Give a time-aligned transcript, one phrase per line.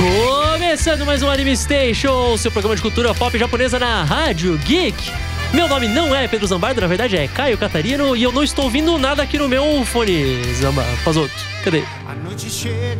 [0.00, 5.12] Começando mais um Anime Station, seu programa de cultura pop japonesa na Rádio Geek.
[5.52, 8.64] Meu nome não é Pedro Zambardo, na verdade é Caio Catarino e eu não estou
[8.64, 10.42] ouvindo nada aqui no meu fone.
[10.54, 11.30] Zamba, Pazoto,
[11.62, 11.82] cadê?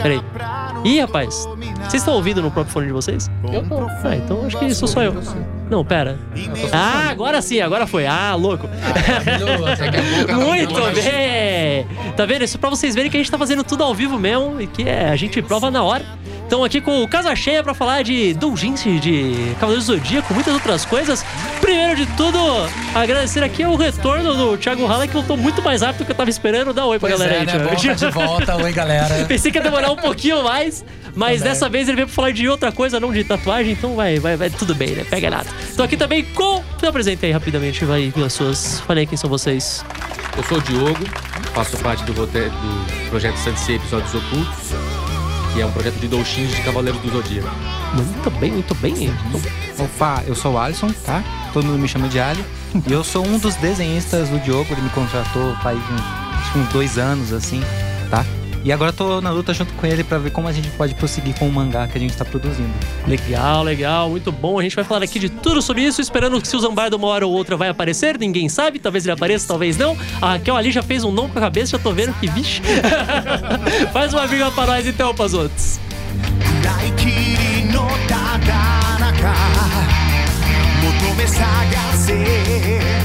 [0.03, 0.21] Peraí.
[0.85, 1.49] Ih, rapaz,
[1.85, 3.31] vocês estão ouvindo no próprio fone de vocês?
[3.51, 3.87] Eu tô.
[4.07, 5.15] Ah, então acho que sou eu.
[5.71, 6.19] Não, pera.
[6.73, 8.05] Ah, agora sim, agora foi.
[8.05, 8.69] Ah, louco.
[9.25, 11.87] Ela Muito bem!
[12.17, 12.43] Tá vendo?
[12.43, 14.67] Isso é pra vocês verem que a gente tá fazendo tudo ao vivo mesmo e
[14.67, 16.05] que é, a gente prova na hora.
[16.51, 20.53] Estamos aqui com o Casa Cheia pra falar de Doujinshi, de Cavaleiros do Zodíaco, muitas
[20.53, 21.25] outras coisas.
[21.61, 22.37] Primeiro de tudo,
[22.93, 26.17] agradecer aqui o retorno do Thiago Halla, que voltou muito mais rápido do que eu
[26.17, 26.73] tava esperando.
[26.73, 27.59] Dá um oi pra Pois galera é, aí, né?
[27.59, 28.57] Bom, de volta.
[28.57, 29.25] Oi, galera.
[29.29, 32.49] Pensei que ia demorar um pouquinho mais, mas dessa vez ele veio pra falar de
[32.49, 35.05] outra coisa, não de tatuagem, então vai, vai, vai tudo bem, né?
[35.05, 35.49] Pega nada.
[35.77, 36.63] Tô aqui também com.
[36.79, 38.81] Se apresenta aí rapidamente, vai pelas suas.
[38.81, 39.85] Falei quem são vocês.
[40.37, 41.05] Eu sou o Diogo,
[41.55, 44.73] faço parte do, roteiro, do projeto Sansei Episódios Ocultos,
[45.53, 47.49] que é um projeto de Douxins de Cavaleiros do Zodíaco.
[47.95, 49.13] Muito bem, muito bem.
[49.79, 51.23] Opa, eu sou o Alisson, tá?
[51.53, 52.45] Todo mundo me chama de Ali.
[52.87, 56.99] E eu sou um dos desenhistas do Diogo, ele me contratou faz uns, uns dois
[56.99, 57.61] anos, assim,
[58.09, 58.25] tá?
[58.64, 60.96] E agora eu tô na luta junto com ele pra ver como a gente pode
[60.96, 62.74] prosseguir com o mangá que a gente tá produzindo.
[63.06, 64.60] Legal, legal, muito bom.
[64.60, 67.08] A gente vai falar aqui de tudo sobre isso, esperando que se o Zambardo uma
[67.08, 69.96] hora ou outra vai aparecer, ninguém sabe, talvez ele apareça, talvez não.
[70.20, 72.62] A Raquel ali já fez um não com a cabeça, já tô vendo que, vixe.
[73.94, 75.80] Faz uma vírgula pra nós então, Pazotes.
[76.66, 79.32] 大きりのただ中
[80.82, 82.99] 求め探せ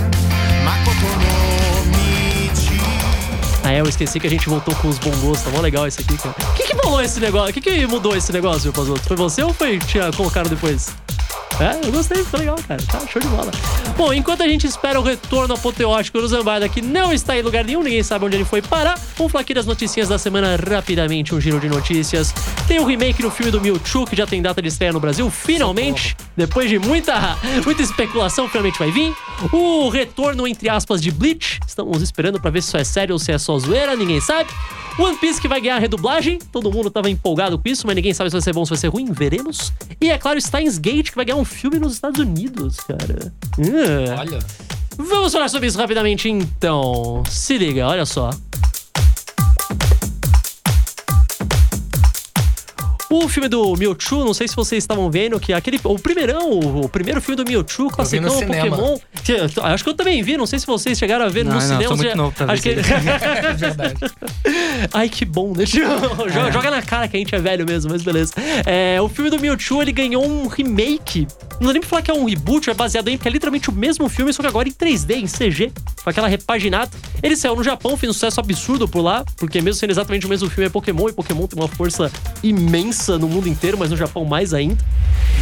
[3.75, 6.17] é, eu esqueci que a gente voltou com os bongos, tá mó legal isso aqui,
[6.17, 6.33] cara.
[6.49, 7.49] O que que bolou esse negócio?
[7.49, 9.01] O que que mudou esse negócio, Pazoto?
[9.01, 10.95] Foi você ou foi tinha colocaram depois?
[11.59, 12.83] É, eu gostei, ficou legal, cara.
[12.83, 13.49] Tá, show de bola.
[13.95, 17.63] Bom, enquanto a gente espera o retorno apoteótico do Zambada, que não está em lugar
[17.63, 21.33] nenhum, ninguém sabe onde ele foi parar, vamos falar aqui das noticinhas da semana rapidamente,
[21.33, 22.33] um giro de notícias.
[22.67, 25.29] Tem o remake do filme do Mewtwo, que já tem data de estreia no Brasil,
[25.31, 26.15] finalmente.
[26.35, 29.15] Depois de muita, muita especulação, finalmente vai vir.
[29.53, 31.59] O retorno, entre aspas, de Bleach.
[31.65, 34.49] Estamos esperando pra ver se isso é sério ou se é só zoeira, ninguém sabe.
[34.97, 36.39] One Piece que vai ganhar a redublagem.
[36.51, 38.69] Todo mundo tava empolgado com isso, mas ninguém sabe se vai ser bom ou se
[38.69, 39.11] vai ser ruim.
[39.11, 39.73] Veremos.
[39.99, 43.33] E é claro, Steins Gate que vai ganhar um filme nos Estados Unidos, cara.
[43.59, 44.19] Ah.
[44.19, 44.39] Olha.
[44.97, 47.23] Vamos falar sobre isso rapidamente então.
[47.29, 48.29] Se liga, olha só.
[53.09, 55.79] O filme do Mewtwo, não sei se vocês estavam vendo, que é aquele.
[55.83, 58.75] O primeirão, o, o primeiro filme do Mewtwo, classicão no cinema.
[58.77, 58.97] Pokémon.
[59.23, 61.59] que acho que eu também vi, não sei se vocês chegaram a ver Não, no
[61.59, 61.83] não, cinema.
[61.87, 62.69] sou muito já- novo pra ver acho que...
[62.71, 62.89] isso
[63.45, 63.95] É verdade.
[64.91, 65.65] Ai, que bom, eu...
[65.65, 68.33] joga, joga na cara que a gente é velho mesmo, mas beleza.
[68.65, 71.27] É, o filme do Mewtwo, ele ganhou um remake.
[71.59, 73.69] Não dá nem pra falar que é um reboot, é baseado em, porque é literalmente
[73.69, 75.71] o mesmo filme, só que agora em 3D, em CG,
[76.03, 76.89] com aquela repaginada.
[77.23, 80.29] Ele saiu no Japão, fez um sucesso absurdo por lá, porque mesmo sendo exatamente o
[80.29, 82.11] mesmo filme, é Pokémon, e Pokémon tem uma força
[82.43, 84.83] imensa no mundo inteiro, mas no Japão mais ainda.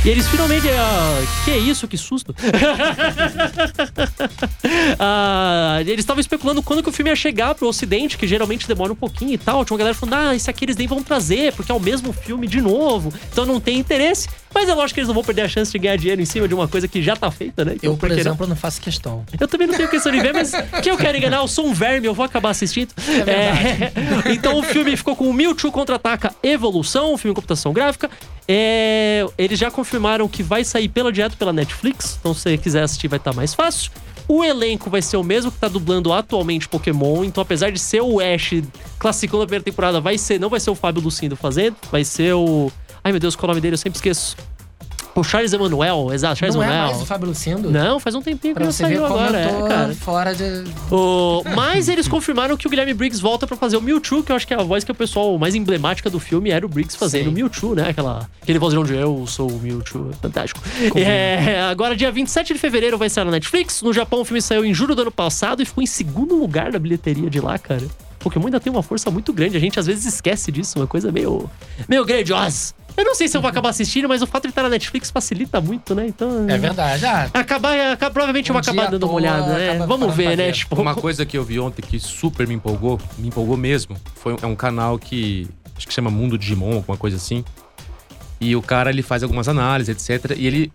[0.06, 0.68] E eles finalmente.
[0.70, 2.36] ah, que isso, que susto!
[5.00, 8.94] Ah, eles estavam especulando quando que o filme ia chegar pro ocidente, que geralmente demora
[8.94, 9.66] um pouquinho e tal.
[9.66, 12.14] Tinha uma galera falando, ah, esse aqui eles nem vão trazer, porque é o mesmo
[12.14, 14.30] filme de novo, então não tem interesse.
[14.54, 16.48] Mas é lógico que eles não vão perder a chance de ganhar dinheiro em cima
[16.48, 17.74] de uma coisa que já tá feita, né?
[17.76, 18.22] Então, Eu, por que não?
[18.22, 19.26] exemplo, não faço questão.
[19.40, 21.74] Eu também não tenho questão de ver, mas que eu quero enganar, eu sou um
[21.74, 22.90] verme, eu vou acabar assistindo.
[23.28, 28.10] É, então o filme ficou com o Mewtwo Contra-Ataca Evolução, um filme de computação gráfica.
[28.48, 32.84] É, eles já confirmaram que vai sair pela, direto pela Netflix, então se você quiser
[32.84, 33.92] assistir vai estar mais fácil.
[34.28, 38.02] O elenco vai ser o mesmo que tá dublando atualmente Pokémon, então apesar de ser
[38.02, 38.52] o Ash
[38.98, 42.34] classicão da primeira temporada, vai ser, não vai ser o Fábio Lucindo fazendo, vai ser
[42.34, 42.72] o...
[43.04, 43.74] Ai meu Deus, qual é o nome dele?
[43.74, 44.36] Eu sempre esqueço.
[45.16, 46.88] O Charles Emanuel, exato, Charles Não é Emanuel.
[46.88, 47.70] mais o Fábio Lucindo?
[47.70, 49.94] Não, faz um tempinho que Pra ver saiu agora, é, cara.
[49.94, 50.64] fora de...
[50.92, 54.36] O- Mas eles confirmaram que o Guilherme Briggs volta pra fazer o Mewtwo, que eu
[54.36, 56.98] acho que é a voz que o pessoal mais emblemática do filme era o Briggs
[56.98, 57.30] fazendo Sim.
[57.30, 57.90] o Mewtwo, né?
[57.90, 60.60] Aquela, aquele vozão de eu sou o Mewtwo, fantástico.
[60.96, 63.84] É, agora, dia 27 de fevereiro vai sair na Netflix.
[63.84, 66.72] No Japão, o filme saiu em julho do ano passado e ficou em segundo lugar
[66.72, 67.86] da bilheteria de lá, cara.
[68.18, 71.12] Pokémon ainda tem uma força muito grande, a gente às vezes esquece disso, uma coisa
[71.12, 71.48] meio,
[71.88, 72.74] meio grandiosa.
[72.96, 75.10] Eu não sei se eu vou acabar assistindo, mas o fato de estar na Netflix
[75.10, 76.08] facilita muito, né?
[76.08, 76.48] Então.
[76.50, 77.06] É verdade.
[77.06, 79.86] Ah, Acabar, aca- provavelmente eu Um vou acabar dando uma olhada, né?
[79.88, 80.52] Vamos ver, né?
[80.52, 84.36] Tipo, Uma coisa que eu vi ontem que super me empolgou, me empolgou mesmo, foi
[84.42, 87.44] é um canal que acho que chama Mundo Digimon, alguma coisa assim.
[88.40, 90.38] E o cara ele faz algumas análises, etc.
[90.38, 90.72] E ele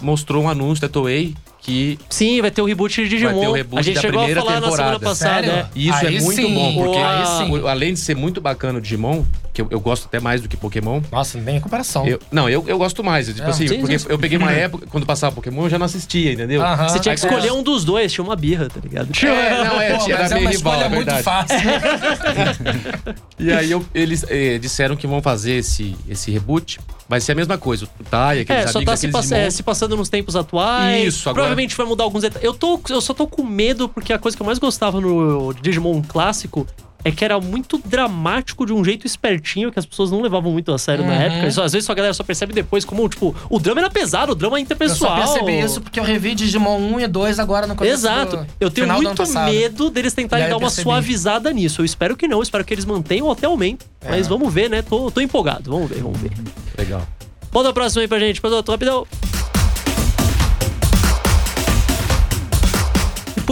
[0.00, 3.30] mostrou um anúncio da Toei que Sim, vai ter o reboot de Digimon.
[3.32, 4.98] Vai ter o reboot a gente da chegou a primeira falar na semana temporada.
[5.00, 5.52] passada, Sério?
[5.52, 5.66] né?
[5.76, 6.54] E isso Aí é muito sim.
[6.54, 7.50] bom, porque Aí sim.
[7.52, 9.24] o- além de ser muito bacana o Digimon,
[9.54, 11.00] que eu, eu gosto até mais do que Pokémon.
[11.12, 12.06] Nossa, nem comparação.
[12.06, 13.26] Eu- não, eu, eu gosto mais.
[13.28, 13.50] Tipo É.
[13.50, 14.06] assim, Sim, porque sim.
[14.08, 16.62] eu peguei uma época, quando passava Pokémon, eu já não assistia, entendeu?
[16.62, 16.88] Aham.
[16.88, 17.52] Você tinha que Aí, escolher é.
[17.52, 19.08] um dos dois, tinha uma birra, tá ligado?
[19.24, 21.22] É, não, é, Pô, era é meio uma rival, escolha é muito verdade.
[21.22, 21.56] fácil.
[23.38, 26.78] E aí eu- eles eh, disseram que vão fazer esse, esse reboot.
[27.08, 27.86] Vai ser a mesma coisa.
[28.00, 29.46] O Tai, aqueles É, só amigos, tá se, aqueles pass- Digimon.
[29.46, 31.08] é, se passando nos tempos atuais.
[31.14, 32.44] Isso, agora- Provavelmente vai mudar alguns detalhes.
[32.44, 35.52] Eu, tô, eu só tô com medo, porque a coisa que eu mais gostava no
[35.54, 36.66] Digimon clássico
[37.04, 40.72] é que era muito dramático de um jeito espertinho que as pessoas não levavam muito
[40.72, 41.20] a sério na Uhum.
[41.20, 41.46] época.
[41.48, 44.30] Isso, às vezes só a galera só percebe depois como, tipo, o drama era pesado,
[44.32, 45.26] o drama Eu interpessoal.
[45.26, 48.36] só percebi isso porque eu revi Digimon 1 e 2 agora no começo Exato.
[48.36, 50.82] do Eu tenho muito medo deles tentarem dar eu uma percebi.
[50.84, 51.80] suavizada nisso.
[51.80, 53.86] Eu espero que não, eu espero que eles mantenham ou até aumentem.
[54.00, 54.08] É.
[54.10, 54.80] Mas vamos ver, né?
[54.80, 55.72] Tô, tô empolgado.
[55.72, 56.30] Vamos ver, vamos ver.
[56.78, 57.02] Legal.
[57.50, 59.04] Bota a próxima aí pra gente, Pedro, rapidão.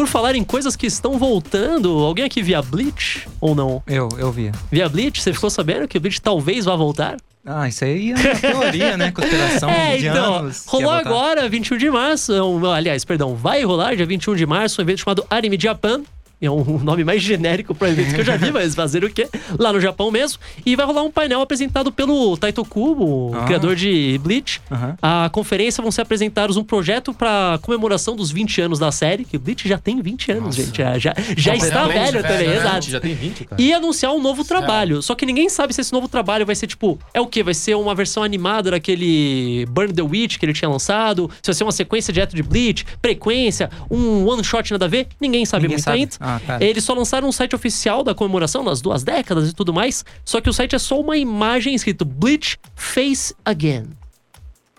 [0.00, 3.82] Por falar em coisas que estão voltando, alguém aqui via Bleach ou não?
[3.86, 4.50] Eu, eu via.
[4.72, 7.18] Via Bleach, você ficou sabendo que o Bleach talvez vá voltar?
[7.44, 9.10] Ah, isso aí é uma teoria, né?
[9.12, 10.64] Conspiração é, de então, anos.
[10.66, 14.84] rolou agora, 21 de março, é aliás, perdão, vai rolar dia 21 de março, um
[14.84, 16.00] evento chamado Anime Japan.
[16.42, 19.28] É um nome mais genérico para evento que eu já vi, mas fazer o quê?
[19.58, 20.38] Lá no Japão mesmo.
[20.64, 23.44] E vai rolar um painel apresentado pelo Taito Kubo, o Ah.
[23.44, 24.60] criador de Bleach.
[24.70, 24.96] Aham.
[25.02, 29.36] A conferência vão ser apresentados um projeto para comemoração dos 20 anos da série, que
[29.36, 30.62] o Bleach já tem 20 anos, Nossa.
[30.64, 30.76] gente.
[30.78, 32.56] Já, já, já está velho, velho, também, né?
[32.56, 32.90] exato.
[32.90, 33.60] Já tem 20, cara.
[33.60, 35.02] E anunciar um novo trabalho.
[35.02, 36.98] Só que ninguém sabe se esse novo trabalho vai ser tipo.
[37.12, 37.42] É o quê?
[37.42, 41.30] Vai ser uma versão animada daquele Burn the Witch que ele tinha lançado?
[41.42, 45.06] Se vai ser uma sequência direto de Bleach, frequência, um one shot nada a ver?
[45.20, 45.98] Ninguém sabe Ninguém muito sabe.
[45.98, 46.12] ainda.
[46.20, 46.64] Ah, cara.
[46.64, 50.04] Eles só lançaram um site oficial da comemoração das duas décadas e tudo mais.
[50.24, 53.86] Só que o site é só uma imagem escrito Bleach Face Again.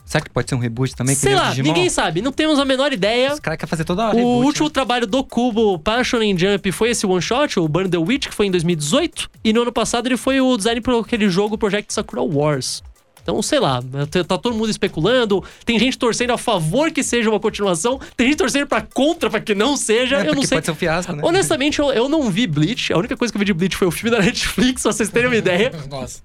[0.06, 1.16] Será que pode ser um reboot também?
[1.16, 2.22] Sei lá, ninguém sabe.
[2.22, 3.34] Não temos a menor ideia.
[3.34, 4.74] Os caras querem fazer toda hora O reboot, último né?
[4.74, 8.36] trabalho do Kubo para Shonen Jump foi esse one shot, o Burn the Witch, que
[8.36, 9.30] foi em 2018.
[9.42, 12.84] E no ano passado ele foi o design para aquele jogo Project Sakura Wars.
[13.32, 13.82] Então, sei lá,
[14.28, 15.42] tá todo mundo especulando.
[15.64, 19.40] Tem gente torcendo a favor que seja uma continuação, tem gente torcendo pra contra, pra
[19.40, 20.18] que não seja.
[20.18, 20.58] É, eu não sei.
[20.58, 21.24] pode ser um fiasco, né?
[21.24, 22.92] Honestamente, eu, eu não vi Bleach.
[22.92, 25.10] A única coisa que eu vi de Bleach foi o filme da Netflix, pra vocês
[25.10, 25.72] terem uma ideia.
[25.90, 26.22] Nossa.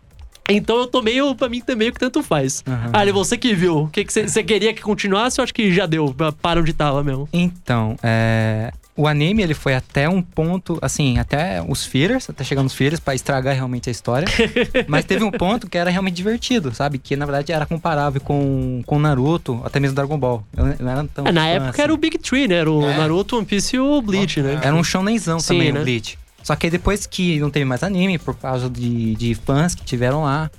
[0.48, 2.64] Então eu tô meio, pra mim, também que tanto faz.
[2.66, 2.90] Aham.
[2.92, 5.40] Ali, você que viu, o que que você você queria que continuasse?
[5.40, 7.28] Eu acho que já deu, para onde tava mesmo.
[7.32, 12.62] Então, é, o anime ele foi até um ponto, assim, até os fillers, até chegar
[12.62, 14.26] nos fillers pra estragar realmente a história.
[14.88, 16.98] Mas teve um ponto que era realmente divertido, sabe?
[16.98, 20.42] Que na verdade era comparável com, com Naruto, até mesmo Dragon Ball.
[20.56, 21.82] Eu não era tão É, na época assim.
[21.82, 22.54] era o Big Tree, né?
[22.56, 22.96] Era o É.
[22.96, 24.60] Naruto, One Piece e o Bleach, né?
[24.62, 25.80] Era um shonenzão Sim, também, né?
[25.80, 26.18] o Bleach.
[26.42, 29.84] Só que aí depois que não teve mais anime, por causa de, de fãs que
[29.84, 30.50] tiveram lá,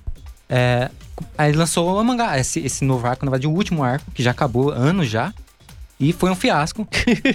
[0.50, 0.90] é,
[1.38, 4.32] aí lançou o mangá, esse, esse novo arco, na verdade o último arco, que já
[4.32, 5.34] acabou anos já.
[6.00, 6.88] E foi um fiasco.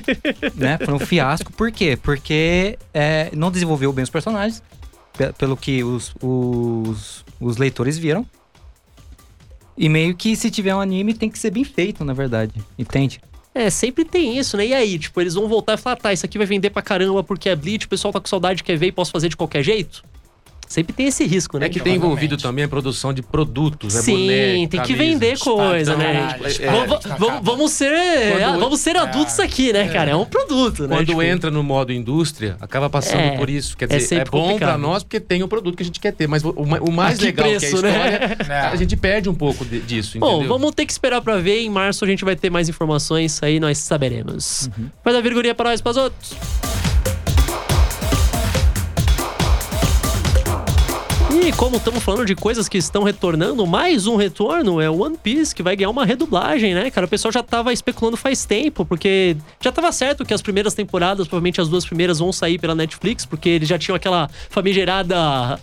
[0.55, 0.79] né?
[0.85, 1.53] Foi um fiasco.
[1.53, 1.99] Por quê?
[2.01, 4.63] Porque é, não desenvolveu bem os personagens,
[5.17, 8.25] pe- pelo que os, os, os leitores viram.
[9.77, 12.53] E meio que se tiver um anime tem que ser bem feito, na verdade.
[12.79, 13.21] Entende?
[13.55, 14.67] É, sempre tem isso, né?
[14.67, 17.23] E aí, tipo, eles vão voltar e falar, tá, isso aqui vai vender pra caramba
[17.25, 19.63] porque é Bleach, o pessoal tá com saudade, quer ver e posso fazer de qualquer
[19.63, 20.05] jeito?
[20.73, 21.67] Sempre tem esse risco, né?
[21.67, 25.95] É que tem envolvido também a produção de produtos, é Sim, tem que vender coisa,
[25.97, 26.35] né?
[26.49, 27.93] Tipo, é, vamos, é, vamos- vamos ser,
[28.39, 30.13] Quando- vamos ser adultos aqui, né, cara?
[30.13, 30.97] É um produto, né?
[30.97, 33.77] Quando Tipo, entra no modo indústria, acaba passando É, por isso.
[33.77, 36.13] Quer é dizer, é, bom pra nós porque tem o produto que a gente quer
[36.13, 36.27] ter.
[36.27, 37.91] Mas o, o ma- o mais que legal que é a preço, né?
[37.91, 38.61] história, É.
[38.69, 40.49] a gente perde um pouco de- disso, Bom, entendeu?
[40.59, 41.61] vamos ter que esperar pra ver.
[41.61, 44.71] Em março a gente vai ter mais informações, aí nós saberemos.
[44.79, 44.87] Uhum.
[45.05, 46.33] Faz a virgulinha pra nós, pras outros.
[51.53, 55.55] E como estamos falando de coisas que estão retornando, mais um retorno é One Piece,
[55.55, 57.05] que vai ganhar uma redublagem, né, cara?
[57.05, 61.29] O pessoal já tava especulando faz tempo, porque já tava certo que as primeiras temporadas,
[61.29, 65.61] provavelmente as duas primeiras, vão sair pela Netflix, porque eles já tinham aquela famigerada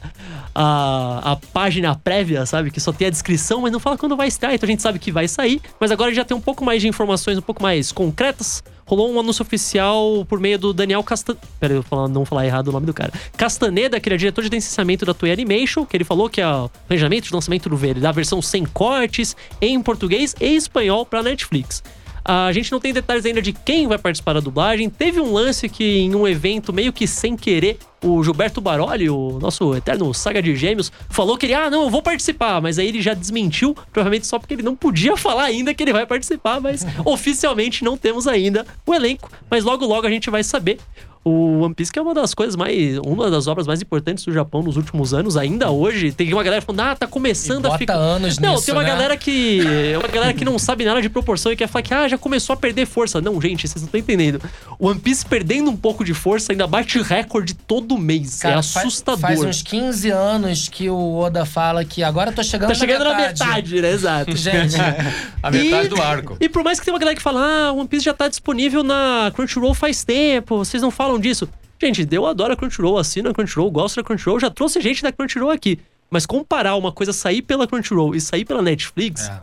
[0.53, 2.69] a, a página prévia, sabe?
[2.69, 4.99] Que só tem a descrição, mas não fala quando vai estrear, então a gente sabe
[4.99, 5.59] que vai sair.
[5.79, 8.63] Mas agora já tem um pouco mais de informações, um pouco mais concretas.
[8.89, 11.45] Rolou um anúncio oficial por meio do Daniel Castaneda.
[11.59, 13.13] Pera, eu vou não falar errado o nome do cara.
[13.37, 16.47] Castaneda, que ele é diretor de licenciamento da Toei Animation, que ele falou que é
[16.47, 21.21] o planejamento de lançamento do ver- da versão sem cortes, em português e espanhol pra
[21.21, 21.83] Netflix.
[22.23, 24.89] A gente não tem detalhes ainda de quem vai participar da dublagem.
[24.89, 29.39] Teve um lance que, em um evento meio que sem querer, o Gilberto Baroli, o
[29.39, 32.61] nosso eterno saga de gêmeos, falou que ele, ah, não, eu vou participar.
[32.61, 35.93] Mas aí ele já desmentiu, provavelmente só porque ele não podia falar ainda que ele
[35.93, 36.59] vai participar.
[36.59, 39.31] Mas oficialmente não temos ainda o elenco.
[39.49, 40.79] Mas logo, logo a gente vai saber.
[41.23, 42.97] O One Piece que é uma das coisas mais.
[42.99, 46.11] Uma das obras mais importantes do Japão nos últimos anos, ainda hoje.
[46.11, 47.95] Tem uma galera falando, ah, tá começando E a ficar.
[47.95, 48.89] anos Não, nisso, tem uma né?
[48.89, 49.59] galera que.
[49.97, 52.53] Uma galera que não sabe nada de proporção e quer falar que ah, já começou
[52.53, 53.19] a perder força.
[53.19, 54.41] Não, gente, vocês não estão entendendo.
[54.79, 58.43] O One Piece perdendo um pouco de força ainda bate recorde todo mês.
[58.45, 59.19] é fa- assustador.
[59.19, 63.03] Faz uns 15 anos que o Oda fala que agora eu tô chegando Tá chegando
[63.03, 63.39] na metade.
[63.43, 63.91] metade, né?
[63.91, 64.35] Exato.
[64.37, 64.75] Gente,
[65.43, 66.37] A metade E- do arco.
[66.39, 68.83] E por mais que tenha uma galera que fala, ah, One Piece já tá disponível
[68.83, 71.49] na Crunchyroll faz tempo, vocês não falam disso.
[71.81, 75.13] Gente, eu adoro a Crunchyroll, assino a Crunchyroll, gosto da Crunchyroll, já trouxe gente da
[75.13, 75.79] Crunchyroll aqui.
[76.09, 79.41] Mas comparar uma coisa sair pela Crunchyroll e sair pela Netflix é.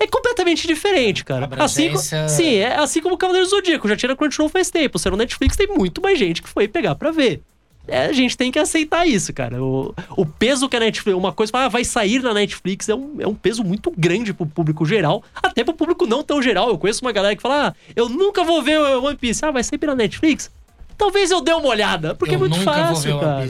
[0.00, 1.48] é, completamente diferente, cara.
[1.58, 4.98] Assim, sim, é assim como o Cavaleiro do Zodíaco, já tinha na Crunchyroll faz tempo.
[4.98, 7.40] Sendo Netflix, tem muito mais gente que foi pegar pra ver.
[7.86, 9.62] É, a gente tem que aceitar isso, cara.
[9.62, 11.18] O, o peso que a Netflix.
[11.18, 14.44] Uma coisa, ah, vai sair na Netflix é um, é um peso muito grande pro
[14.44, 16.68] público geral, até pro público não tão geral.
[16.68, 19.42] Eu conheço uma galera que fala, ah, eu nunca vou ver o One Piece.
[19.42, 20.50] Ah, vai sair pela Netflix?
[20.98, 23.48] Talvez eu dê uma olhada, porque eu é muito nunca fácil, vou ver cara.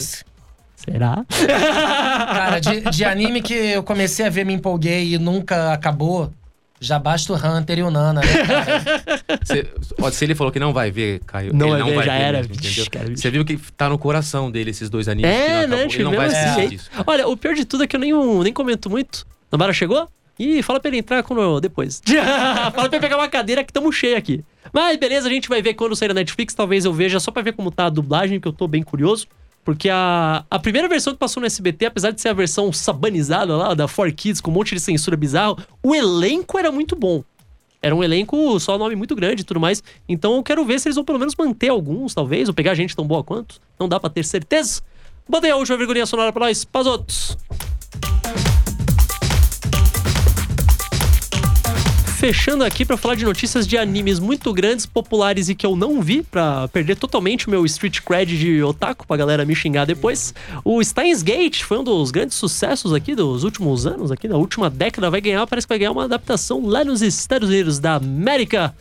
[0.76, 1.24] Será?
[1.36, 6.30] Cara, de, de anime que eu comecei a ver, me empolguei e nunca acabou,
[6.80, 8.82] já basta o Hunter e o Nana, né, cara?
[9.44, 9.66] Se,
[10.00, 12.06] ó, se ele falou que não vai ver, Caio, Não ele vai não ver, vai
[12.06, 12.38] já ver era.
[12.42, 13.16] mesmo, cara.
[13.16, 15.76] Você viu que tá no coração dele esses dois animes que não É, acabou.
[15.76, 15.84] né?
[15.92, 16.74] Ele não vai Tivemos assistir assim.
[16.76, 16.90] isso.
[17.06, 18.12] Olha, o pior de tudo é que eu nem,
[18.44, 19.26] nem comento muito.
[19.50, 20.08] Nambara chegou?
[20.38, 22.00] Ih, fala pra ele entrar quando, depois.
[22.07, 24.45] fala pra ele pegar uma cadeira que tamo cheio aqui.
[24.73, 26.54] Mas beleza, a gente vai ver quando sair na Netflix.
[26.54, 29.26] Talvez eu veja só pra ver como tá a dublagem, que eu tô bem curioso.
[29.64, 33.54] Porque a, a primeira versão que passou no SBT, apesar de ser a versão sabanizada
[33.57, 37.23] lá, da 4Kids, com um monte de censura bizarro, o elenco era muito bom.
[37.83, 39.83] Era um elenco, só nome muito grande e tudo mais.
[40.09, 42.97] Então eu quero ver se eles vão pelo menos manter alguns, talvez, ou pegar gente
[42.97, 43.61] tão boa quanto.
[43.78, 44.80] Não dá pra ter certeza.
[45.28, 46.87] Bota aí a última vergonha sonora pra nós, pras
[52.18, 56.02] Fechando aqui pra falar de notícias de animes muito grandes, populares e que eu não
[56.02, 60.34] vi, pra perder totalmente o meu street cred de otaku, pra galera me xingar depois.
[60.64, 64.68] O Steins Gate foi um dos grandes sucessos aqui dos últimos anos, aqui da última
[64.68, 65.08] década.
[65.08, 68.75] Vai ganhar, parece que vai ganhar uma adaptação lá nos Estados Unidos da América.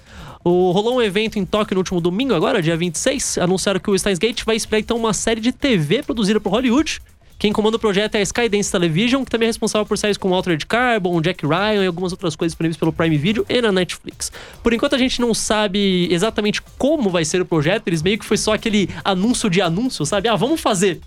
[0.44, 3.38] O, rolou um evento em Tóquio no último domingo, agora, dia 26.
[3.38, 7.00] Anunciaram que o Steins Gate vai estrear então uma série de TV produzida por Hollywood.
[7.40, 10.34] Quem comanda o projeto é a Skydance Television, que também é responsável por séries como
[10.34, 14.32] Altered Carbon, Jack Ryan e algumas outras coisas disponíveis pelo Prime Video e na Netflix.
[14.64, 18.26] Por enquanto a gente não sabe exatamente como vai ser o projeto, eles meio que
[18.26, 20.28] foi só aquele anúncio de anúncio, sabe?
[20.28, 21.00] Ah, vamos fazer.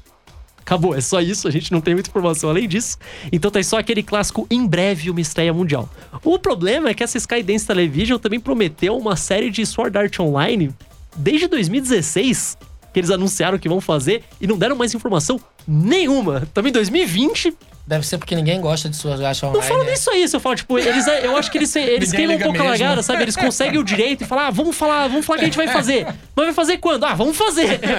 [0.59, 2.97] Acabou, é só isso, a gente não tem muita informação além disso.
[3.33, 5.89] Então tem só aquele clássico em breve uma estreia mundial.
[6.23, 10.73] O problema é que essa Skydance Television também prometeu uma série de Sword Art Online
[11.17, 12.57] desde 2016,
[12.93, 16.49] que eles anunciaram que vão fazer e não deram mais informação nenhuma.
[16.53, 17.57] Também em 2020
[17.91, 19.67] Deve ser porque ninguém gosta de suas gachas não online.
[19.69, 19.87] falo né?
[19.89, 22.61] nem só isso, eu falo, tipo, eles, eu acho que eles, eles queimam um pouco
[22.63, 23.23] a largada, sabe?
[23.23, 25.67] Eles conseguem o direito e falar, ah, vamos falar, vamos falar que a gente vai
[25.67, 26.07] fazer.
[26.37, 27.03] Mas vai fazer quando?
[27.05, 27.81] Ah, vamos fazer.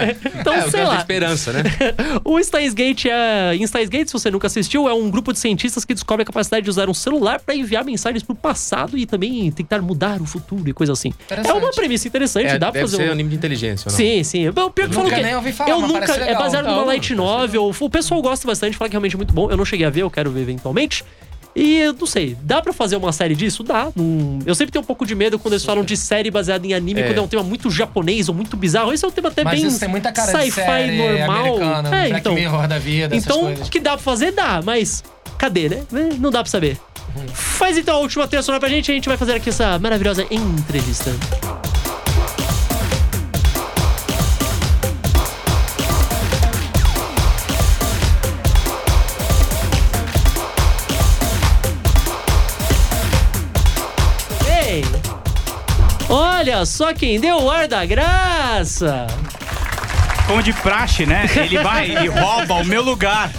[0.41, 0.97] Então, É, o sei lá.
[0.97, 1.63] esperança, né?
[2.23, 3.53] O Steins Gate é.
[3.55, 6.25] Em Steins Gate, se você nunca assistiu, é um grupo de cientistas que descobre a
[6.25, 10.25] capacidade de usar um celular para enviar mensagens pro passado e também tentar mudar o
[10.25, 11.13] futuro e coisa assim.
[11.29, 13.11] É uma premissa interessante, É, dá pra deve fazer ser um.
[13.11, 13.97] anime de inteligência, ou não?
[13.97, 14.47] Sim, sim.
[14.47, 16.75] O pior que Nunca falou que nem ouvi falar, eu mas nunca é baseado numa
[16.75, 17.71] Então, light novel.
[17.79, 19.51] O pessoal gosta bastante, fala que realmente é muito bom.
[19.51, 21.03] Eu não cheguei a ver, eu quero ver eventualmente.
[21.53, 23.61] E eu não sei, dá pra fazer uma série disso?
[23.61, 23.89] Dá.
[23.93, 26.73] Não- Eu sempre tenho um pouco de medo quando eles falam de série baseada em
[26.73, 27.03] anime, É.
[27.07, 28.93] quando é um tema muito japonês ou muito bizarro.
[28.93, 31.57] Esse é um tema até Mas bem sci-fi normal.
[31.93, 32.33] é, Black então.
[32.35, 33.69] Mirror da vida, Então, coisas.
[33.69, 35.03] que dá pra fazer, dá, mas
[35.37, 35.83] cadê, né?
[36.19, 36.77] Não dá pra saber.
[37.33, 39.77] Faz então a última trilha sonora pra gente e a gente vai fazer aqui essa
[39.77, 41.11] maravilhosa entrevista.
[56.13, 59.07] Olha só quem deu o ar da graça!
[60.31, 61.25] Como de praxe, né?
[61.35, 63.29] Ele vai e rouba o meu lugar.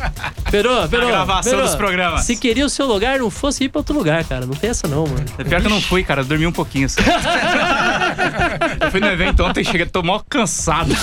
[0.51, 2.25] Perô, Perô, gravação Perô, dos programas.
[2.25, 4.45] Se queria o seu lugar, não fosse ir pra outro lugar, cara.
[4.45, 5.25] Não tem essa não, mano.
[5.39, 6.21] É pior que eu não fui, cara.
[6.21, 6.91] Eu dormi um pouquinho.
[6.91, 7.01] só.
[8.85, 10.95] eu fui no evento ontem e cheguei, tô mó cansado.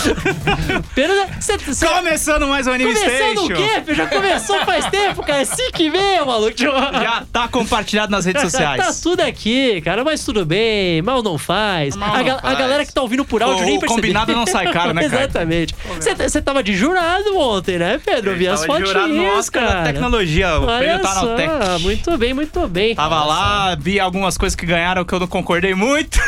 [0.94, 3.84] Perô, cê, cê, Começando mais um Anime começando o Station.
[3.86, 3.94] quê?
[3.96, 5.42] Já começou faz tempo, cara.
[5.42, 6.54] É 5 e meia, maluco.
[6.56, 9.02] Já tá compartilhado nas redes Tá sociais.
[9.02, 11.96] tudo aqui, cara, mas tudo bem, mal não faz.
[11.96, 12.60] Mal a, não ga- a faz.
[12.60, 13.96] galera que tá ouvindo por áudio O- nem o percebeu.
[14.04, 15.24] combinado não sai caro, né, cara?
[15.24, 15.79] Exatamente.
[16.18, 18.32] Você tava de jurado ontem, né, Pedro?
[18.32, 19.10] Eu vi as de jurado fotinhas.
[19.10, 19.84] no Oscar da cara.
[19.84, 20.60] tecnologia.
[20.60, 21.50] O Olha tá na só, Tech.
[21.82, 22.96] muito bem, muito bem.
[22.96, 26.20] Tava lá, vi algumas coisas que ganharam que eu não concordei muito.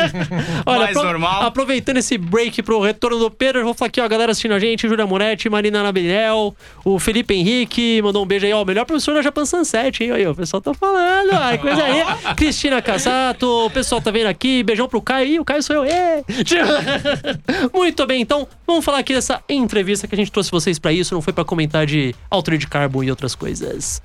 [0.66, 1.42] Olha, mais normal.
[1.42, 4.58] aproveitando esse break pro retorno do Pedro, eu vou falar aqui, ó, galera assistindo a
[4.58, 8.84] gente, Júlia Moretti, Marina Nabinel, o Felipe Henrique, mandou um beijo aí, ó, o melhor
[8.84, 12.04] professor da Japan Sunset, hein, aí, ó, o pessoal tá falando, ó, coisa aí.
[12.36, 15.84] Cristina Cassato, o pessoal tá vendo aqui, beijão pro Caio, Ih, o Caio sou eu,
[15.84, 16.24] ê!
[17.72, 21.14] Muito bem, então, vamos falar aqui dessa entrevista que a gente trouxe vocês pra isso,
[21.14, 24.00] não foi pra comentar de Altered Carbon e outras coisas.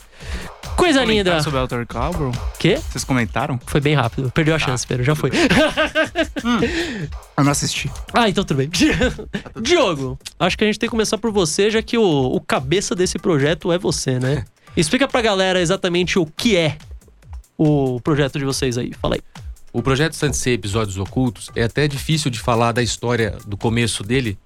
[0.75, 1.29] Coisa linda.
[1.29, 2.33] Comentar sobre Alter Carbon?
[2.59, 2.77] Quê?
[2.89, 3.57] Vocês comentaram?
[3.65, 5.31] Foi bem rápido, perdeu a chance, Pedro, já foi.
[7.37, 7.89] Eu não assisti.
[8.13, 8.69] Ah, então tudo bem.
[9.61, 12.93] Diogo, acho que a gente tem que começar por você, já que o, o cabeça
[12.93, 14.43] desse projeto é você, né?
[14.75, 16.77] Explica pra galera exatamente o que é
[17.57, 18.91] o projeto de vocês aí.
[19.01, 19.21] Fala aí.
[19.71, 24.37] O projeto Sansei Episódios Ocultos é até difícil de falar da história do começo dele,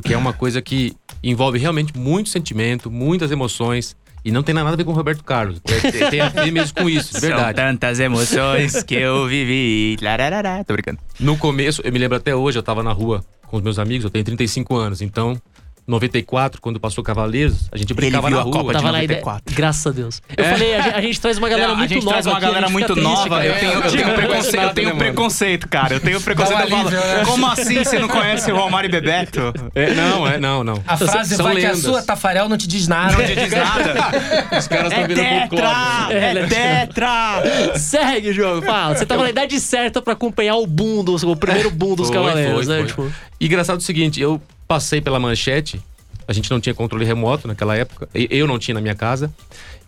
[0.00, 4.68] porque é uma coisa que envolve realmente muito sentimento, muitas emoções, e não tem nada
[4.70, 5.60] a ver com o Roberto Carlos.
[5.66, 7.56] É- tem- tem a ver mesmo com isso, de São verdade.
[7.56, 9.96] tantas emoções que eu vivi.
[10.02, 10.62] Lararara.
[10.64, 10.98] Tô brincando.
[11.18, 14.04] No começo, eu me lembro até hoje, eu tava na rua com os meus amigos,
[14.04, 15.40] eu tenho 35 anos, então,
[15.86, 18.52] 94, quando passou Cavaleiros, a gente brincava na a rua.
[18.52, 19.20] Copa de Tava na ideia.
[19.20, 19.54] 94.
[19.54, 20.20] Graças a Deus.
[20.36, 22.12] Eu falei, a gente, a gente traz uma galera Não, muito a gente nova.
[22.14, 23.46] traz uma aqui, a galera muito triste, nova.
[23.46, 25.94] Eu tenho, eu tenho Não preconceito, eu tenho né, preconceito, cara.
[25.94, 26.60] Eu tenho preconceito.
[26.62, 27.22] Eu falo, né?
[27.24, 29.52] Como assim você não conhece o Romário e Bebeto?
[29.74, 30.82] É, não, é, não, não.
[30.86, 31.82] A frase São vai que a lendas.
[31.84, 33.16] sua Tafarel não te diz nada.
[33.16, 33.94] Não te diz nada.
[34.58, 35.62] Os caras É estão vendo folclore.
[36.08, 36.12] tetra!
[36.12, 37.78] É tetra!
[37.78, 38.66] Segue, jogo.
[38.66, 38.96] Fala.
[38.96, 42.16] Você tava na idade certa pra acompanhar o boom dos, o primeiro boom dos Foi,
[42.16, 42.78] Cavaleiros, foi, né?
[42.80, 42.86] foi.
[43.08, 45.80] Tipo, E engraçado o seguinte, eu passei pela manchete,
[46.26, 49.32] a gente não tinha controle remoto naquela época, eu não tinha na minha casa.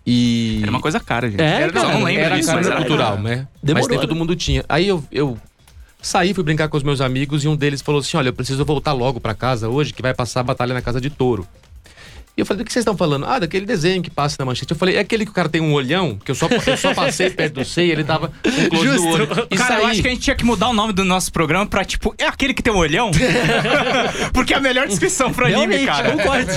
[0.06, 0.60] E.
[0.62, 1.40] Era uma coisa cara, gente.
[1.40, 3.46] É, Era- cara, eu não lembro era disso, cara mas era cultural, né?
[3.62, 4.64] Demorou, mas nem todo mundo tinha.
[4.68, 5.36] Aí eu, eu
[6.00, 8.64] saí, fui brincar com os meus amigos e um deles falou assim: Olha, eu preciso
[8.64, 11.46] voltar logo pra casa hoje, que vai passar a batalha na casa de touro.
[12.38, 13.26] E eu falei, do que vocês estão falando?
[13.26, 14.70] Ah, daquele desenho que passa na manchete.
[14.70, 16.94] Eu falei, é aquele que o cara tem um olhão, que eu só, eu só
[16.94, 19.28] passei perto do seio, ele tava com close do olho.
[19.50, 21.66] E Cara, eu acho que a gente tinha que mudar o nome do nosso programa
[21.66, 23.10] pra, tipo, é aquele que tem um olhão?
[24.32, 26.12] Porque é a melhor descrição pro anime, realmente, cara.
[26.12, 26.52] concordo.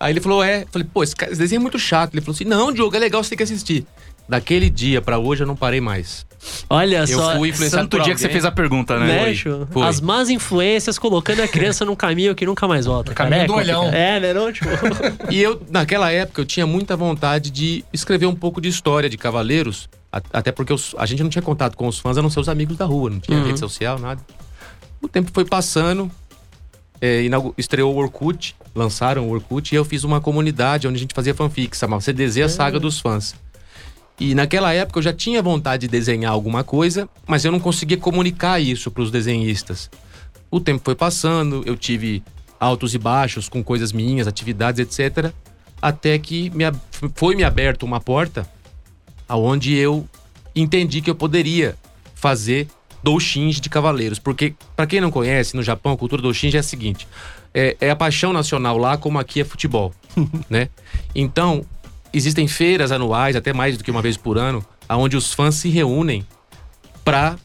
[0.00, 0.62] Aí ele falou, é.
[0.62, 2.14] Eu falei, pô, esse, cara- esse desenho é muito chato.
[2.14, 3.86] Ele falou assim, não, Diogo, é legal, você tem que assistir.
[4.28, 6.24] Daquele dia pra hoje eu não parei mais.
[6.68, 7.36] Olha Eu só.
[7.36, 9.06] fui influenciado Santo dia que você fez a pergunta, né?
[9.06, 9.86] Né, Foi.
[9.86, 13.14] As más influências colocando a criança num caminho que nunca mais volta.
[13.14, 13.84] Caminho É do olhão.
[13.92, 14.32] É, né?
[14.34, 14.68] Não, tipo...
[15.30, 19.16] E eu, naquela época, eu tinha muita vontade de escrever um pouco de história de
[19.16, 19.88] Cavaleiros,
[20.32, 22.48] até porque os- a gente não tinha contato com os fãs, a não ser os
[22.48, 23.46] amigos da rua, não tinha Uhum.
[23.46, 24.20] rede social, nada.
[25.00, 26.10] O tempo foi passando,
[27.00, 27.22] é,
[27.56, 31.34] estreou o Orkut, lançaram o Orkut, e eu fiz uma comunidade onde a gente fazia
[31.34, 33.34] fanfic, chamava CDZ, a Saga dos Fãs.
[34.22, 37.96] E naquela época eu já tinha vontade de desenhar alguma coisa, mas eu não conseguia
[37.96, 39.90] comunicar isso para os desenhistas.
[40.48, 42.22] O tempo foi passando, eu tive
[42.60, 45.32] altos e baixos com coisas minhas, atividades, etc.
[45.82, 46.62] Até que me
[47.16, 48.48] foi me aberto uma porta
[49.28, 50.08] aonde eu
[50.54, 51.74] entendi que eu poderia
[52.14, 52.68] fazer
[53.02, 54.20] doujins de cavaleiros.
[54.20, 57.08] Porque, para quem não conhece, no Japão, a cultura doujins é a seguinte:
[57.52, 59.92] é, é a paixão nacional lá, como aqui é futebol,
[60.48, 60.68] né?
[61.12, 61.66] Então,
[62.12, 65.68] existem feiras anuais, até mais do que uma vez por ano, aonde os fãs se
[65.68, 66.26] reúnem
[67.04, 67.36] para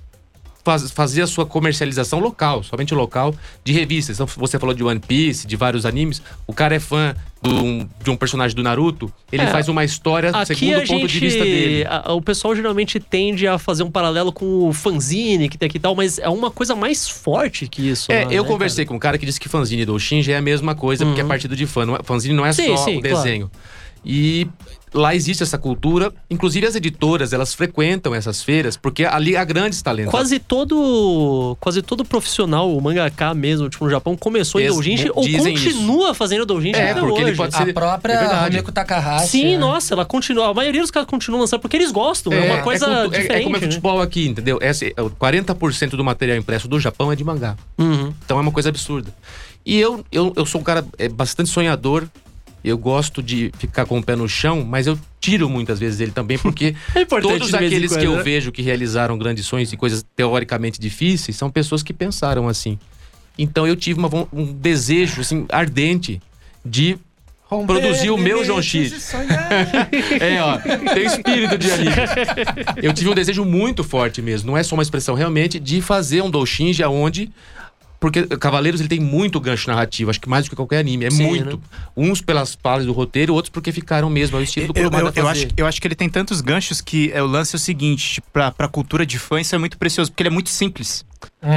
[0.93, 4.17] fazer a sua comercialização local, somente local, de revistas.
[4.17, 6.21] Então, você falou de One Piece, de vários animes.
[6.45, 10.29] O cara é fã do- de um personagem do Naruto, ele É, faz uma história
[10.31, 11.07] Aqui segundo o ponto gente.
[11.13, 11.85] de vista dele.
[11.87, 15.77] a- o pessoal geralmente tende a fazer um paralelo com o fanzine que tem aqui
[15.77, 18.11] e tal, mas é uma coisa mais forte que isso.
[18.11, 20.37] É, lá, eu né, conversei com um cara que disse que fanzine do Shinji é
[20.37, 21.29] a mesma coisa, porque é Uhum.
[21.29, 21.85] partido de fã.
[21.85, 23.49] Não é, fanzine não é Sim, só sim, o desenho.
[24.05, 24.47] E
[24.93, 29.81] lá existe essa cultura, inclusive as editoras, elas frequentam essas feiras, porque ali há grandes
[29.81, 30.11] talentos.
[30.11, 35.15] Quase todo, quase todo profissional, o mangaka mesmo, tipo, no Japão, começou em doujinshi ou
[35.23, 37.37] continua fazendo doujinshi É, até porque ele hoje.
[37.37, 38.43] pode A ser- própria é.
[38.45, 39.27] Rumiko Takahashi.
[39.27, 39.57] Sim, né?
[39.57, 40.49] nossa, ela continua.
[40.49, 42.31] A maioria dos caras continuam lançando porque eles gostam.
[42.33, 43.41] É, uma coisa cultu- é- diferente.
[43.41, 43.65] É, como é né?
[43.67, 44.57] futebol aqui, entendeu?
[44.61, 44.71] É-
[45.19, 47.55] 40% do material impresso do Japão é de mangá.
[47.77, 48.13] Uhum.
[48.25, 49.13] Então é uma coisa absurda.
[49.65, 52.07] E eu, eu, eu sou um cara é, bastante sonhador.
[52.63, 56.11] Eu gosto de ficar com o pé no chão, mas eu tiro muitas vezes ele
[56.11, 58.23] também, porque É todos aqueles que eu né?
[58.23, 62.77] vejo que realizaram grandes sonhos e coisas teoricamente difíceis são pessoas que pensaram assim.
[63.37, 66.21] Então eu tive uma um desejo assim, ardente
[66.65, 66.97] de
[67.49, 69.15] Romper Produziu o meu João limites X.
[70.19, 70.57] É, ó,
[70.93, 71.91] tem espírito de anime.
[72.81, 76.21] Eu tive um desejo muito forte mesmo, não é só uma expressão realmente, de fazer
[76.21, 77.31] um doujinshi aonde
[77.99, 81.11] porque Cavaleiros ele tem muito gancho narrativo, acho que mais do que qualquer anime, é
[81.11, 81.57] Sim, muito.
[81.57, 81.63] né?
[81.95, 85.11] Uns pelas falhas do roteiro, outros porque ficaram mesmo, é o estilo do Eu, eu,
[85.15, 87.59] eu acho, eu acho que ele tem tantos ganchos que é, o lance é o
[87.59, 90.49] seguinte: tipo, pra, pra cultura de fã, isso é muito precioso, porque ele é muito
[90.49, 91.05] simples.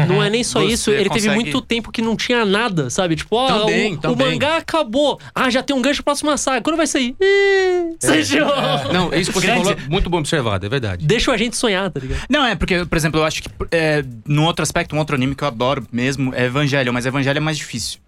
[0.08, 2.90] Não é nem só Você isso, ele teve consegue- muito tempo que não tinha nada,
[2.90, 3.16] sabe?
[3.16, 4.30] Tipo, ó, Também, o, o também.
[4.32, 5.18] mangá acabou.
[5.34, 6.60] Ah, já tem um gancho pra próxima saga.
[6.62, 7.16] Quando vai sair?
[7.20, 8.54] Ih, você jogou.
[8.92, 11.06] Não, isso que você falou, muito bom observado, é verdade.
[11.06, 12.22] Deixa a gente sonhar, tá ligado?
[12.28, 15.34] Não, é porque, por exemplo, eu acho que é, num outro aspecto, um outro anime
[15.34, 17.98] que eu adoro mesmo é Evangelho, mas Evangelho é mais difícil.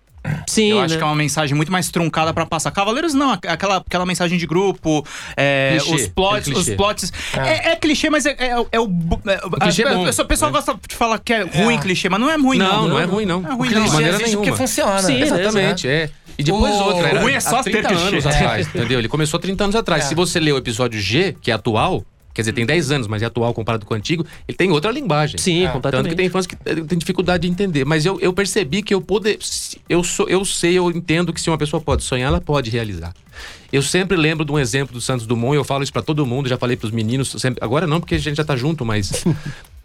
[0.49, 0.85] Sim, eu né?
[0.85, 2.71] acho que é uma mensagem muito mais truncada pra passar.
[2.71, 5.05] Cavaleiros não, aqu- aquela, aquela mensagem de grupo,
[5.37, 6.77] é, Clichê, os plots, aquele os clichê.
[6.77, 7.13] plots.
[7.37, 8.65] É, é clichê, mas é, é- é o.
[8.73, 10.57] é, o clichê é bom, O pessoal né?
[10.59, 12.67] gosta de falar que é ruim clichê, mas não é ruim, não.
[12.83, 13.41] Não, não é ruim, não.
[13.41, 13.81] Não é ruim, De não.
[13.83, 14.57] clichê maneira existe porque nenhuma.
[14.69, 15.03] funciona.
[15.03, 15.21] Sim, né?
[15.23, 16.11] Exatamente, é.
[16.39, 18.09] E depois O- outra, era o ruim é só há 30 ter clichê.
[18.09, 18.29] anos É.
[18.31, 18.99] atrás, entendeu?
[18.99, 20.05] Ele começou há 30 anos atrás.
[20.05, 20.09] É.
[20.09, 23.23] Se você ler o episódio G, que é atual, quer dizer, tem 10 anos, mas
[23.23, 25.39] é atual comparado com o antigo, ele tem outra linguagem.
[25.39, 25.73] Sim, É.
[25.81, 27.85] Tanto que tem fãs que eh, têm dificuldade de entender.
[27.85, 29.39] Mas eu, eu percebi que eu poder.
[29.89, 33.13] Eu, sou, eu sei, eu entendo que se uma pessoa pode sonhar, ela pode realizar.
[33.73, 36.49] Eu sempre lembro de um exemplo do Santos Dumont, eu falo isso pra todo mundo,
[36.49, 39.25] já falei pros meninos, sempre- agora não, porque a gente já tá junto, mas.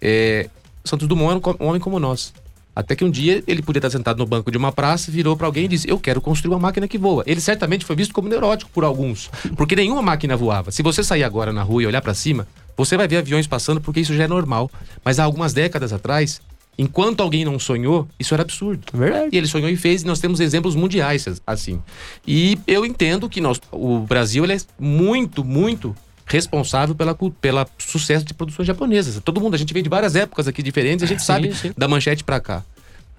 [0.02, 0.50] é,
[0.84, 2.34] Santos Dumont era um homem como nós.
[2.78, 5.48] Até que um dia ele podia estar sentado no banco de uma praça, virou pra
[5.48, 7.24] alguém e disse: Eu quero construir uma máquina que voa.
[7.26, 10.70] Ele certamente foi visto como neurótico por alguns, porque nenhuma máquina voava.
[10.70, 13.82] Se você sair agora na rua e olhar pra cima, você vai ver aviões passando
[13.82, 14.70] porque isso já é normal.
[15.04, 16.40] Mas há algumas décadas atrás,
[16.78, 18.84] enquanto alguém não sonhou, isso era absurdo.
[18.94, 19.30] Verdade.
[19.32, 21.82] E ele sonhou e fez, e nós temos exemplos mundiais assim.
[22.28, 25.96] E eu entendo que nós, o Brasil ele é muito, muito
[26.28, 29.20] responsável pela, pela sucesso de produções japonesas.
[29.24, 31.72] Todo mundo, a gente vem de várias épocas aqui diferentes, a gente sabe sim.
[31.76, 32.64] da manchete pra cá.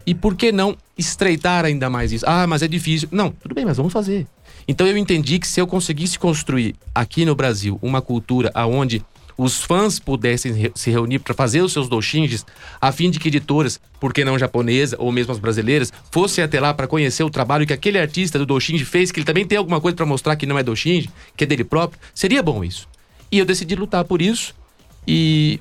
[0.06, 2.24] E por que não estreitar ainda mais isso?
[2.26, 3.08] Ah, mas é difícil.
[3.10, 4.26] Não, tudo bem, mas vamos fazer.
[4.66, 9.02] Então eu entendi que se eu conseguisse construir aqui no Brasil uma cultura aonde
[9.36, 12.44] os fãs pudessem re- se reunir para fazer os seus doujinshis,
[12.80, 16.58] a fim de que editoras, por que não japonesa ou mesmo as brasileiras, fossem até
[16.58, 19.56] lá para conhecer o trabalho que aquele artista do doujinshi fez, que ele também tem
[19.56, 22.88] alguma coisa para mostrar que não é doujinshi, que é dele próprio, seria bom isso.
[23.30, 24.54] E eu decidi lutar por isso
[25.06, 25.60] e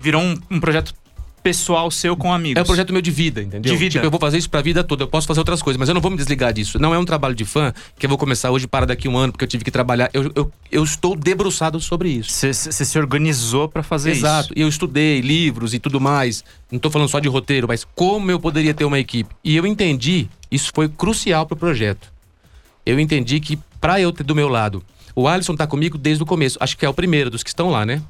[0.00, 0.94] Virou um, um projeto
[1.42, 2.58] pessoal seu com amigos.
[2.58, 3.70] é um projeto meu de vida, entendeu?
[3.70, 3.92] De vida.
[3.92, 5.02] Tipo, eu vou fazer isso pra vida toda.
[5.02, 6.78] Eu posso fazer outras coisas, mas eu não vou me desligar disso.
[6.78, 9.30] Não é um trabalho de fã que eu vou começar hoje para daqui um ano,
[9.32, 10.08] porque eu tive que trabalhar.
[10.14, 12.30] Eu, eu, eu estou debruçado sobre isso.
[12.30, 14.46] Você se organizou pra fazer Exato.
[14.46, 14.52] isso.
[14.56, 16.42] E eu estudei livros e tudo mais.
[16.72, 19.34] Não tô falando só de roteiro, mas como eu poderia ter uma equipe.
[19.44, 22.10] E eu entendi, isso foi crucial pro projeto.
[22.86, 24.82] Eu entendi que pra eu ter do meu lado,
[25.14, 26.58] o Alisson tá comigo desde o começo.
[26.60, 28.02] Acho que é o primeiro dos que estão lá, né?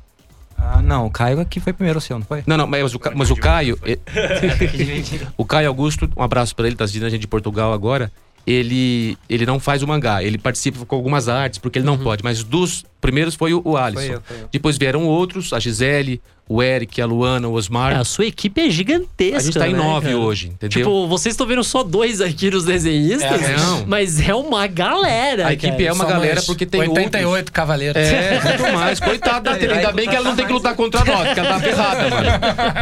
[0.57, 2.43] Ah, não, o Caio aqui foi primeiro, seu, não foi?
[2.47, 3.79] Não, não, mas o, Ca- mas o Caio.
[5.37, 8.11] O Caio Augusto, um abraço pra ele, tá assistindo a gente de Portugal agora.
[8.47, 12.23] Ele, ele não faz o mangá, ele participa com algumas artes, porque ele não pode.
[12.23, 14.03] Mas dos primeiros foi o, o Alisson.
[14.07, 14.49] Foi eu, foi eu.
[14.53, 17.93] Depois vieram outros, a Gisele, o Eric, a Luana, o Osmar.
[17.93, 19.39] É, a sua equipe é gigantesca.
[19.39, 20.19] a gente tá em né, nove cara?
[20.19, 20.69] hoje, entendeu?
[20.69, 23.87] Tipo, vocês estão vendo só dois aqui nos desenhistas, É, não.
[23.87, 25.47] mas é uma galera.
[25.49, 25.85] a equipe cara.
[25.85, 27.51] é uma galera porque tem 88 outros.
[27.51, 27.97] cavaleiros.
[27.97, 29.01] É, muito mais.
[29.01, 29.53] Coitado da.
[29.53, 32.29] Ainda bem que ela não tem que lutar contra nós, porque ela tá ferrada, mano.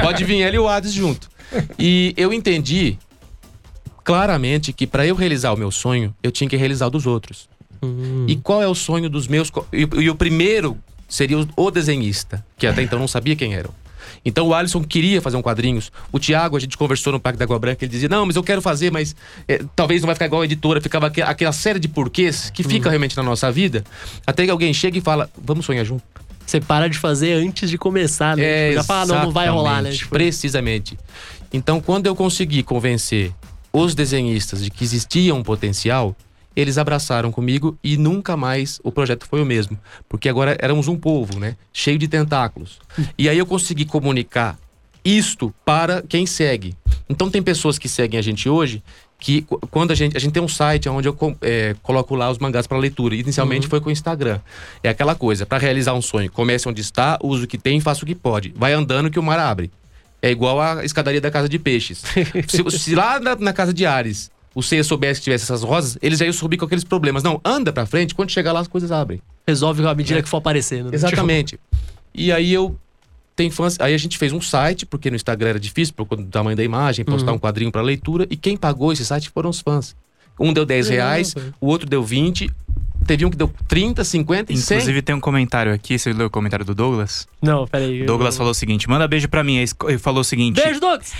[0.02, 1.28] Pode vir ela e o Hades junto.
[1.78, 2.98] E eu entendi
[4.02, 7.48] claramente que pra eu realizar o meu sonho, eu tinha que realizar o dos outros.
[8.28, 9.50] E qual é o sonho dos meus.
[9.72, 10.76] E, e o primeiro
[11.14, 13.68] seria o, desenhista, que até então não sabia quem era.
[14.24, 15.90] Então o Alisson queria fazer um quadrinhos.
[16.10, 18.42] O Thiago, a gente conversou no Parque da Água Branca, ele dizia: Não, mas eu
[18.42, 19.14] quero fazer, mas
[19.48, 20.80] é, talvez não vai ficar igual a editora.
[20.80, 23.84] Ficava aque- aquela série de porquês que fica realmente na nossa vida.
[24.26, 26.04] Até que alguém chega e fala: Vamos sonhar junto.
[26.46, 28.42] Você para de fazer antes de começar, né?
[28.70, 29.90] Tipo, já fala, não, não vai rolar, né?
[29.92, 30.98] Tipo, Precisamente.
[31.52, 33.32] Então, quando eu consegui convencer
[33.72, 36.14] os desenhistas de que existia um potencial,
[36.54, 39.78] eles abraçaram comigo e nunca mais o projeto foi o mesmo.
[40.08, 41.56] Porque agora éramos um povo, né?
[41.72, 42.78] Cheio de tentáculos.
[43.18, 44.58] E aí eu consegui comunicar
[45.04, 46.74] isto para quem segue.
[47.08, 48.82] Então tem pessoas que seguem a gente hoje
[49.18, 52.30] que qu- quando a gente a gente tem um site onde eu é, coloco lá
[52.30, 53.14] os mangás para leitura.
[53.14, 54.40] Inicialmente foi com o Instagram.
[54.82, 58.02] É aquela coisa, para realizar um sonho, comece onde está, use o que tem, faça
[58.02, 58.52] o que pode.
[58.56, 59.70] Vai andando que o mar abre.
[60.20, 62.02] É igual a escadaria da casa de peixes.
[62.48, 65.96] se, se lá na, na casa de Ares o Seiya soubesse que tivesse essas rosas,
[66.02, 67.22] eles já iam subir com aqueles problemas.
[67.22, 69.20] Não, anda pra frente, quando chegar lá as coisas abrem.
[69.46, 70.90] resolve à medida que for aparecendo.
[70.90, 70.94] né?
[70.94, 71.58] Exatamente.
[72.14, 72.76] E aí eu
[73.34, 76.22] tem fãs, aí a gente fez um site, porque no Instagram era difícil por conta
[76.22, 79.48] do tamanho da imagem, postar um quadrinho pra leitura, e quem pagou esse site foram
[79.48, 79.96] os fãs.
[80.38, 82.50] Um deu 10 reais, o outro deu 20,
[83.02, 84.76] teve um que deu 30, 50 e 100.
[84.76, 87.26] Inclusive tem um comentário aqui, você leu o comentário do Douglas?
[87.40, 88.04] Não, peraí.
[88.04, 89.56] Douglas falou o seguinte: manda beijo pra mim.
[89.56, 91.12] Ele falou o seguinte: Beijo, Douglas!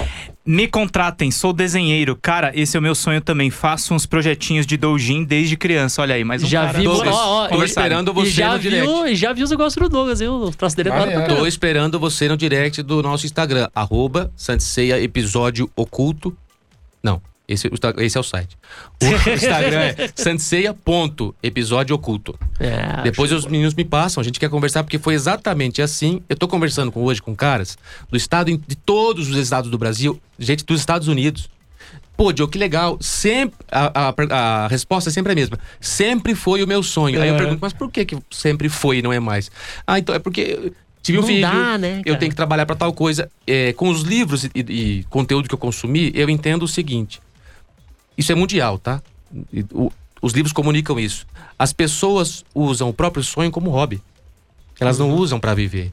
[0.45, 2.19] Me contratem, sou desenheiro.
[2.21, 3.51] Cara, esse é o meu sonho também.
[3.51, 6.03] Faço uns projetinhos de doujin desde criança.
[6.03, 6.79] Olha aí, mais um Já cara.
[6.79, 8.87] vi, Douglas, ó, ó, tô esperando você e já no direct.
[8.87, 10.21] viu, e já viu os negócios do Douglas?
[10.21, 11.27] O traço dele é.
[11.27, 16.37] Tô esperando você no direct do nosso Instagram, arroba Santiceia Episódio Oculto.
[17.03, 17.21] Não,
[17.53, 18.57] Esse, esse é o site.
[19.03, 22.39] O Instagram é sanseia.episódio oculto.
[22.59, 26.23] É, Depois os meninos me passam, a gente quer conversar, porque foi exatamente assim.
[26.29, 27.77] Eu tô conversando com, hoje com caras
[28.11, 31.49] do estado, de todos os estados do Brasil, gente dos Estados Unidos.
[32.17, 32.99] Pô, Diogo, que legal.
[33.01, 35.59] Sempre, a, a- a resposta é sempre a mesma.
[35.81, 37.21] Sempre foi o meu sonho.
[37.21, 37.39] Aí eu É.
[37.39, 39.51] pergunto, mas por que, que sempre foi e não é mais?
[39.87, 42.93] Ah, então é porque tive um filho, dá, né, eu tenho que trabalhar pra tal
[42.93, 43.29] coisa.
[43.47, 47.21] É, com os livros e, e conteúdo que eu consumi, eu entendo o seguinte.
[48.23, 49.03] Isso é mundial, tá?
[49.73, 49.91] O-
[50.23, 51.27] os livros comunicam isso.
[51.59, 54.01] As pessoas usam o próprio sonho como hobby.
[54.81, 55.93] Elas não usam pra viver.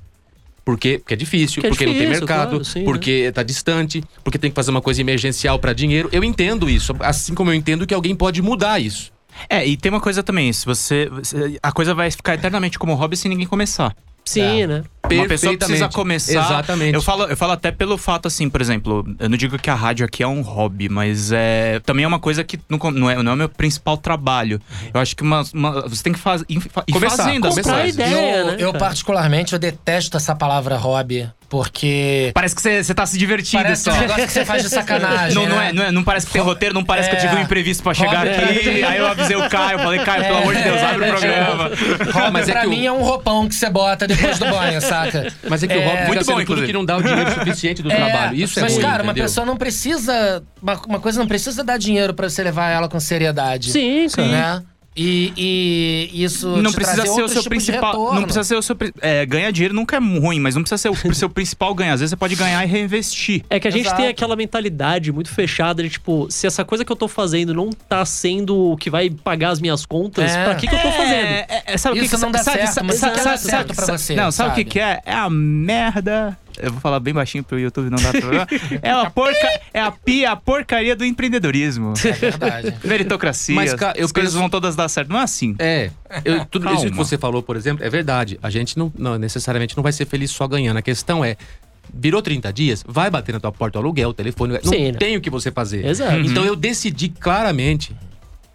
[0.63, 1.00] Por quê?
[1.00, 4.04] Porque é difícil, Porque é porque não tem difícil, mercado, claro, sim, porque tá distante,
[4.24, 6.08] porque tem que fazer uma coisa emergencial pra dinheiro.
[6.12, 9.12] Eu entendo isso, assim como eu entendo que alguém pode mudar isso.
[9.50, 12.94] É, e tem uma coisa também, se você, você- A coisa vai ficar eternamente como
[12.94, 13.96] hobby se ninguém começar.
[14.30, 14.84] Sim, né?
[15.12, 16.34] Uma pessoa precisa começar.
[16.34, 16.94] Exatamente.
[16.94, 19.74] Eu falo, eu falo até pelo fato, assim, por exemplo, eu não digo que a
[19.74, 23.24] rádio aqui é um hobby, mas é também é uma coisa que não, não, é,
[23.24, 24.62] não é o meu principal trabalho.
[24.94, 27.74] Eu acho que uma, uma- você tem que faz, ir, fa- ir Começar, fazendo começar.
[27.80, 27.94] Coisas.
[27.96, 28.56] ideia, eu, né?
[28.60, 33.84] eu particularmente, eu detesto essa palavra hobby, porque Parece que você, tá se divertindo parece
[33.84, 33.92] só.
[33.92, 35.70] um negócio que você faz de sacanagem, Não, não, né?
[35.70, 37.42] é, não, é, não parece que tem roteiro, não parece que eu tive um É.
[37.42, 38.84] imprevisto pra chegar aqui.
[38.84, 41.64] Aí eu avisei o Caio, falei, Caio, pelo amor de Deus, abre o É, programa.
[42.14, 44.46] Hobby Mas é pra que o- mim é um roupão que você bota depois do
[44.46, 45.34] banho, saca?
[45.50, 46.68] Mas é que o É, fica muito bom, tudo inclusive.
[46.68, 48.36] que não dá o dinheiro suficiente do É, trabalho.
[48.36, 49.24] Isso é mas, cara, uma entendeu?
[49.26, 50.44] pessoa não precisa.
[50.62, 53.72] Uma, uma coisa não precisa dar dinheiro pra você levar ela com seriedade.
[53.72, 54.28] Sim, cara.
[54.28, 54.64] Né?
[54.95, 55.32] E,
[56.13, 56.47] e isso.
[56.58, 58.13] Não te precisa ser o seu principal.
[58.13, 58.75] Não precisa ser o seu.
[59.02, 61.93] É, ganhar dinheiro nunca é ruim, mas não precisa ser o seu principal ganho.
[61.93, 63.43] Às vezes você pode ganhar e reinvestir.
[63.49, 63.97] É que a gente Exato.
[64.02, 67.69] tem aquela mentalidade muito fechada de tipo, se essa coisa que eu tô fazendo não
[67.69, 70.43] tá sendo o que vai pagar as minhas contas, É.
[70.43, 71.25] pra que, que eu tô fazendo?
[71.25, 73.38] É, é, sabe o Isso que não dá sabe, certo, sabe, mas sabe, isso sabe,
[73.39, 75.02] certo pra sabe- você, Não, sabe o que, que é?
[75.06, 76.38] É a merda.
[76.60, 78.48] Eu vou falar bem baixinho pro YouTube não dar problema.
[78.82, 81.93] É a porca, é a pia, a porcaria do empreendedorismo.
[82.06, 82.74] É verdade.
[82.84, 83.56] Meritocracia.
[83.56, 85.10] Mas, cara, eu as coisas penso- vão todas dar certo.
[85.10, 85.56] Não é assim.
[85.60, 85.89] É,
[86.26, 87.04] eu- tudo isso que Calma.
[87.06, 88.38] você falou, por exemplo, é verdade.
[88.43, 90.78] A gente não, não, necessariamente não vai ser feliz só ganhando.
[90.78, 91.36] A questão é,
[91.93, 94.98] virou 30 dias, vai bater na tua porta o aluguel, o telefone, não Sim, né?
[94.98, 95.86] tem o que você fazer.
[95.86, 96.19] Exato.
[96.19, 97.95] Então eu decidi claramente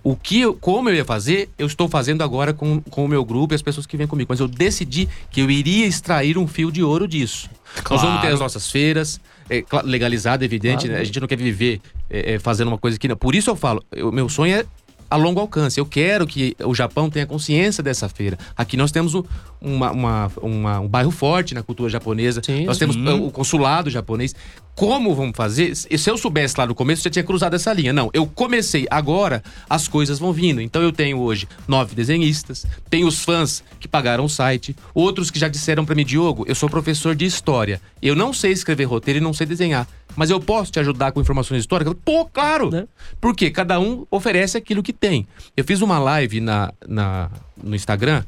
[0.04, 3.24] o que eu, como eu ia fazer, eu estou fazendo agora com, com o meu
[3.24, 4.28] grupo e as pessoas que vêm comigo.
[4.28, 7.48] Mas eu decidi que eu iria extrair um fio de ouro disso.
[7.90, 10.92] Nós vamos ter as nossas feiras, é, legalizado, evidente, Claro.
[10.92, 11.00] né?
[11.00, 13.16] A gente não quer viver é, é, fazendo uma coisa que não.
[13.16, 14.66] Por isso eu falo, o meu sonho é
[15.14, 15.78] a longo alcance.
[15.78, 18.36] Eu quero que o Japão tenha consciência dessa feira.
[18.56, 19.24] Aqui nós temos o-
[19.60, 22.42] uma- uma- uma- um bairro forte na cultura japonesa.
[22.44, 23.06] Sim, nós temos sim.
[23.08, 24.34] uh, o consulado japonês.
[24.74, 25.72] Como vamos fazer?
[25.76, 27.92] Se eu soubesse lá no começo, já tinha cruzado essa linha.
[27.92, 30.60] Não, eu comecei agora, as coisas vão vindo.
[30.60, 35.38] Então eu tenho hoje nove desenhistas, tenho os fãs que pagaram o site, outros que
[35.38, 37.80] já disseram pra mim, Diogo, eu sou professor de história.
[38.02, 39.86] Eu não sei escrever roteiro e não sei desenhar.
[40.16, 41.94] Mas eu posso te ajudar com informações históricas?
[42.04, 42.70] Pô, claro!
[42.70, 42.86] Né?
[43.20, 45.26] Porque cada um oferece aquilo que tem.
[45.56, 47.30] Eu fiz uma live na, na,
[47.62, 48.24] no Instagram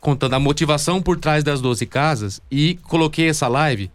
[0.00, 3.90] contando a motivação por trás das 12 casas e coloquei essa live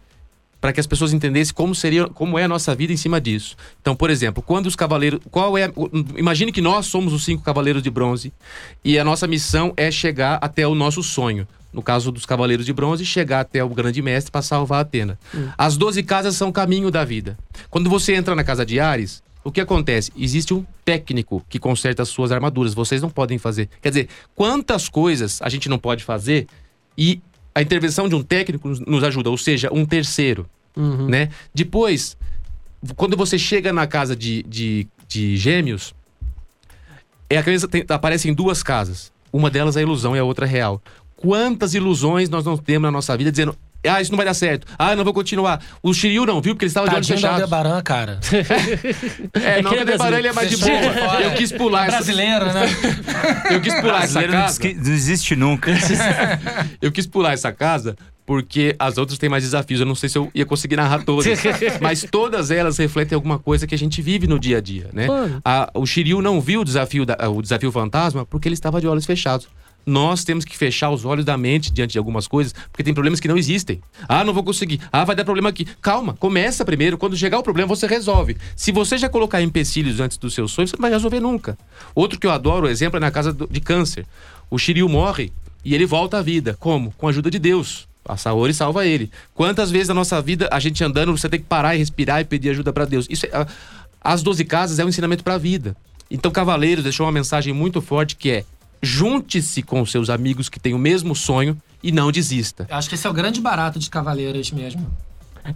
[0.60, 3.54] para que as pessoas entendessem como seria, como é a nossa vida em cima disso.
[3.82, 5.70] Então, por exemplo, quando os cavaleiros, qual é,
[6.16, 8.32] imagine que nós somos os cinco cavaleiros de bronze
[8.82, 11.46] e a nossa missão é chegar até o nosso sonho.
[11.74, 15.18] No caso dos cavaleiros de bronze, chegar até o grande mestre para salvar Atena.
[15.58, 17.36] As 12 casas são o caminho da vida.
[17.68, 20.12] Quando você entra na casa de Ares, o que acontece?
[20.16, 22.72] Existe um técnico que conserta as suas armaduras.
[22.74, 23.68] Vocês não podem fazer.
[23.82, 26.46] Quer dizer, quantas coisas a gente não pode fazer
[26.96, 27.20] e
[27.54, 31.06] a intervenção de um técnico nos- nos ajuda, ou seja, um terceiro, Uhum.
[31.08, 31.28] né?
[31.54, 32.16] Depois,
[32.96, 35.94] quando você chega na casa de, de, de gêmeos,
[37.28, 39.12] é a criança tem, aparecem duas casas.
[39.32, 40.80] Uma delas é ilusão e a outra é real.
[41.24, 43.56] Quantas ilusões nós não temos na nossa vida dizendo,
[43.86, 45.60] ah, isso não vai dar certo, ah, não vou continuar.
[45.82, 47.52] O Shiryu não viu porque ele estava de olhos Tadinho do fechados.
[47.52, 48.18] Aldebaran, cara.
[49.34, 51.20] É, não, é o Aldebaran ele é mais de boa.
[51.22, 52.66] eu quis pular essa, Brasileiro, né?
[53.50, 54.58] eu quis pular essa Brasileiro não casa.
[54.60, 55.70] desqui- não existe nunca.
[56.80, 59.80] Eu quis pular essa casa porque as outras têm mais desafios.
[59.80, 61.26] Eu não sei se eu ia conseguir narrar todas.
[61.80, 65.06] mas todas elas refletem alguma coisa que a gente vive no dia a dia, né?
[65.44, 68.86] A- o Shiryu não viu o desafio, da- o desafio fantasma porque ele estava de
[68.86, 69.46] olhos fechados.
[69.86, 73.20] Nós temos que fechar os olhos da mente diante de algumas coisas, porque tem problemas
[73.20, 73.80] que não existem.
[74.08, 74.80] Ah, não vou conseguir.
[74.90, 75.66] Ah, vai dar problema aqui.
[75.82, 76.96] Calma, começa primeiro.
[76.96, 78.36] Quando chegar o problema, você resolve.
[78.56, 81.58] Se você já colocar empecilhos antes dos seus sonhos, você não vai resolver nunca.
[81.94, 84.06] Outro que eu adoro, o exemplo, é na casa de câncer.
[84.50, 85.32] O Shiryu morre
[85.64, 86.56] e ele volta à vida.
[86.58, 86.92] Como?
[86.96, 87.86] Com a ajuda de Deus.
[88.06, 89.10] A Saori salva ele.
[89.34, 92.24] Quantas vezes na nossa vida a gente andando, você tem que parar e respirar e
[92.24, 93.06] pedir ajuda pra Deus?
[93.08, 93.46] Isso é, a-
[94.02, 95.74] as 12 casas é um ensinamento pra vida.
[96.10, 98.44] Então, Cavaleiros deixou uma mensagem muito forte que é:
[98.84, 102.66] junte-se com os seus amigos que têm o mesmo sonho e não desista.
[102.70, 104.86] Acho que esse é o grande barato de Cavaleiros mesmo.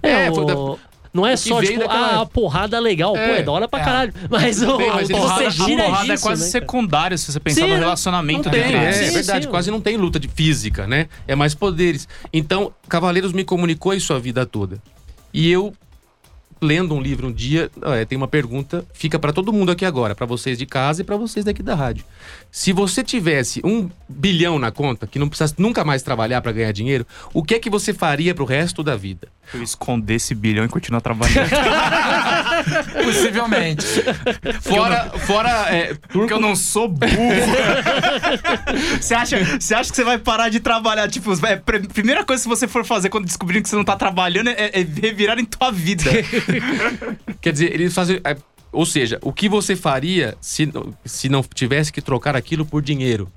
[0.03, 0.83] É, É, foi o- da-
[1.15, 3.15] Não é só, tipo, daquela ah, a porrada legal.
[3.15, 3.85] Pô, é É, da hora pra é.
[3.85, 4.15] caralho.
[4.29, 6.51] Mas, o Bem, mas que você porrada, gira a é porrada disso, é quase né,
[6.53, 6.61] cara?
[6.65, 8.51] secundário se você pensar Sim, no relacionamento.
[8.51, 9.45] Tem, tem, é, sim, é verdade.
[9.47, 9.51] sim.
[9.51, 11.09] Quase não tem luta de física, né?
[11.27, 12.07] É mais poderes.
[12.31, 14.83] Então, Cavaleiros me comunicou isso a vida toda.
[15.33, 15.73] E eu,
[16.61, 20.15] lendo um livro um dia, é, tem uma pergunta, fica pra todo mundo aqui agora,
[20.15, 22.05] pra vocês de casa e pra vocês daqui da rádio.
[22.51, 26.73] Se você tivesse um bilhão na conta, que não precisasse nunca mais trabalhar pra ganhar
[26.73, 29.29] dinheiro, o que é que você faria pro resto da vida?
[29.53, 31.49] Eu esconder esse bilhão e continuar trabalhando.
[33.05, 33.87] Possivelmente.
[34.61, 37.09] Fora, fora é, Porque eu não sou burro.
[39.01, 41.09] você, acha, você acha que você vai parar de trabalhar?
[41.09, 43.97] Tipo, é, pr- primeira coisa que você for fazer quando descobrir que você não tá
[43.97, 46.11] trabalhando é, é revirar em tua vida.
[47.41, 48.21] Quer dizer, eles fazem.
[48.25, 48.37] é,
[48.73, 52.83] Ou seja, o que você faria se, não- se não tivesse que trocar aquilo por
[52.83, 53.29] dinheiro?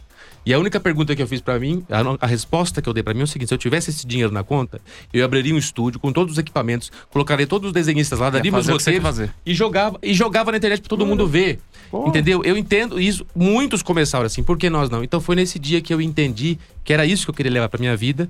[0.44, 3.04] E a única pergunta que eu fiz pra mim, a, a resposta que eu dei
[3.04, 4.82] pra mim é o seguinte: se eu tivesse esse dinheiro na conta,
[5.14, 8.66] eu abriria um estúdio com todos os equipamentos, colocaria todos os desenhistas lá, daria meus
[8.66, 9.32] você quer roteiros fazer.
[9.46, 11.60] e jogava, e jogava na internet pra todo mundo ver.
[12.08, 12.42] Entendeu?
[12.44, 13.24] Eu entendo isso.
[13.36, 15.04] Muitos começaram assim, por que nós não?
[15.04, 17.80] Então foi nesse dia que eu entendi que era isso que eu queria levar pra
[17.80, 18.28] minha vida.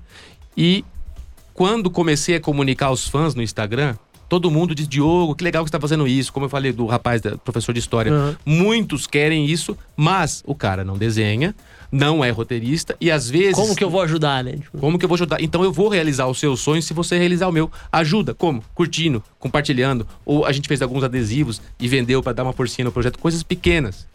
[0.57, 0.83] E
[1.53, 3.95] quando comecei a comunicar aos fãs no Instagram,
[4.31, 6.31] todo mundo diz: Diogo, que legal que você tá fazendo isso.
[6.31, 8.13] Como eu falei do rapaz, da, professor de história.
[8.13, 8.35] Uhum.
[8.45, 11.53] Muitos querem isso, mas o cara não desenha,
[11.91, 13.55] não é roteirista e às vezes.
[13.55, 14.53] Como que eu vou ajudar, né?
[14.53, 15.41] Tipo, Como que eu vou ajudar?
[15.41, 17.69] Então eu vou realizar o seu sonho se você realizar o meu.
[17.91, 18.63] Ajuda, como?
[18.73, 20.07] Curtindo, compartilhando.
[20.25, 23.43] Ou a gente fez alguns adesivos e vendeu para dar uma porcinha no projeto, coisas
[23.43, 24.07] pequenas.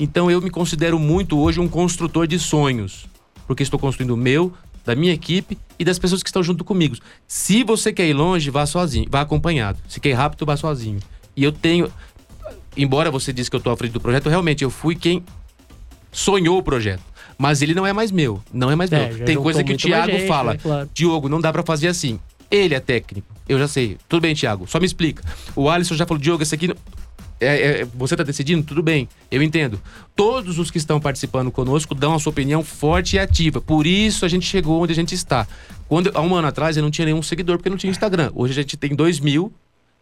[0.00, 3.06] Então eu me considero muito hoje um construtor de sonhos.
[3.46, 4.52] Porque estou construindo o meu,
[4.90, 6.96] da minha equipe e das pessoas que estão junto comigo.
[7.28, 9.78] Se você quer ir longe, vá sozinho, vá acompanhado.
[9.88, 10.98] Se quer ir rápido, vá sozinho.
[11.36, 11.90] E eu tenho.
[12.76, 15.22] Embora você disse que eu estou à frente do projeto, realmente eu fui quem
[16.10, 17.02] sonhou o projeto.
[17.38, 18.42] Mas ele não é mais meu.
[18.52, 19.24] Não é mais É, meu.
[19.24, 20.52] Tem coisa que o Thiago gente, fala.
[20.54, 20.58] né?
[20.60, 20.90] Claro.
[20.92, 22.18] Diogo, não dá pra fazer assim.
[22.50, 23.28] Ele é técnico.
[23.48, 23.96] Eu já sei.
[24.08, 24.66] Tudo bem, Thiago.
[24.66, 25.22] Só me explica.
[25.54, 26.74] O Alisson já falou, Diogo, esse aqui.
[27.40, 28.62] É- é- você tá decidindo?
[28.62, 29.08] Tudo bem.
[29.30, 29.80] Eu entendo.
[30.14, 33.60] Todos os que estão participando conosco dão a sua opinião forte e ativa.
[33.60, 35.46] Por isso a gente chegou onde a gente está.
[35.88, 38.30] Quando, há um ano atrás eu não tinha nenhum seguidor porque não tinha Instagram.
[38.34, 39.52] Hoje a gente tem 2 mil,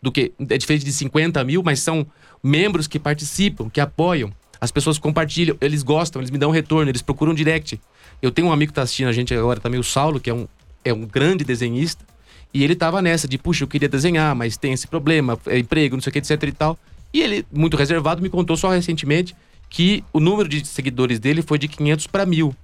[0.03, 2.07] do que é diferente de 50 mil, mas são
[2.43, 4.33] membros que participam, que apoiam.
[4.61, 7.81] As pessoas compartilham, eles gostam, eles me dão retorno, eles procuram direct.
[8.21, 10.35] Eu tenho um amigo que tá assistindo a gente agora também, o Saulo, que é
[10.35, 10.49] um,
[10.85, 12.05] é um grande desenhista.
[12.53, 15.97] E ele tava nessa de, puxa, eu queria desenhar, mas tem esse problema, é emprego,
[15.97, 16.79] não sei o que, etc e tal.
[17.13, 19.35] E ele, muito reservado, me contou só recentemente
[19.69, 22.55] que o número de seguidores dele foi de 500 para mil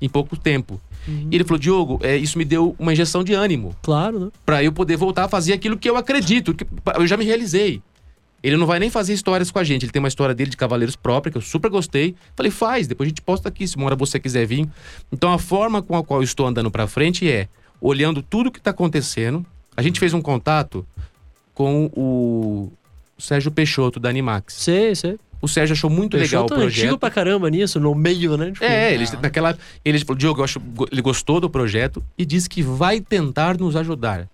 [0.00, 0.80] em pouco tempo.
[1.08, 4.30] E ele falou, Diogo, é, isso me deu uma injeção de ânimo Claro, né?
[4.46, 6.64] Pra eu poder voltar a fazer aquilo que eu acredito, que
[6.96, 7.82] eu já me realizei.
[8.42, 10.56] Ele não vai nem fazer histórias com a gente, ele tem uma história dele de
[10.56, 12.14] Cavaleiros própria, que eu super gostei.
[12.36, 14.68] Falei, faz, depois a gente posta aqui, se uma hora você quiser vir.
[15.12, 17.48] Então a forma com a qual eu estou andando pra frente é
[17.80, 19.46] olhando tudo que tá acontecendo.
[19.76, 20.86] A gente fez um contato
[21.54, 22.72] com o
[23.22, 24.54] Sérgio Peixoto, da Animax.
[24.54, 25.18] Sei, sei.
[25.40, 26.84] O Sérgio achou muito legal o Peixoto é projeto.
[26.84, 28.52] antigo pra caramba nisso, no meio, né?
[28.52, 32.48] Tipo, É, ele, naquela, ele falou, Diogo, eu acho, ele gostou do projeto e disse
[32.48, 34.28] que vai tentar nos ajudar.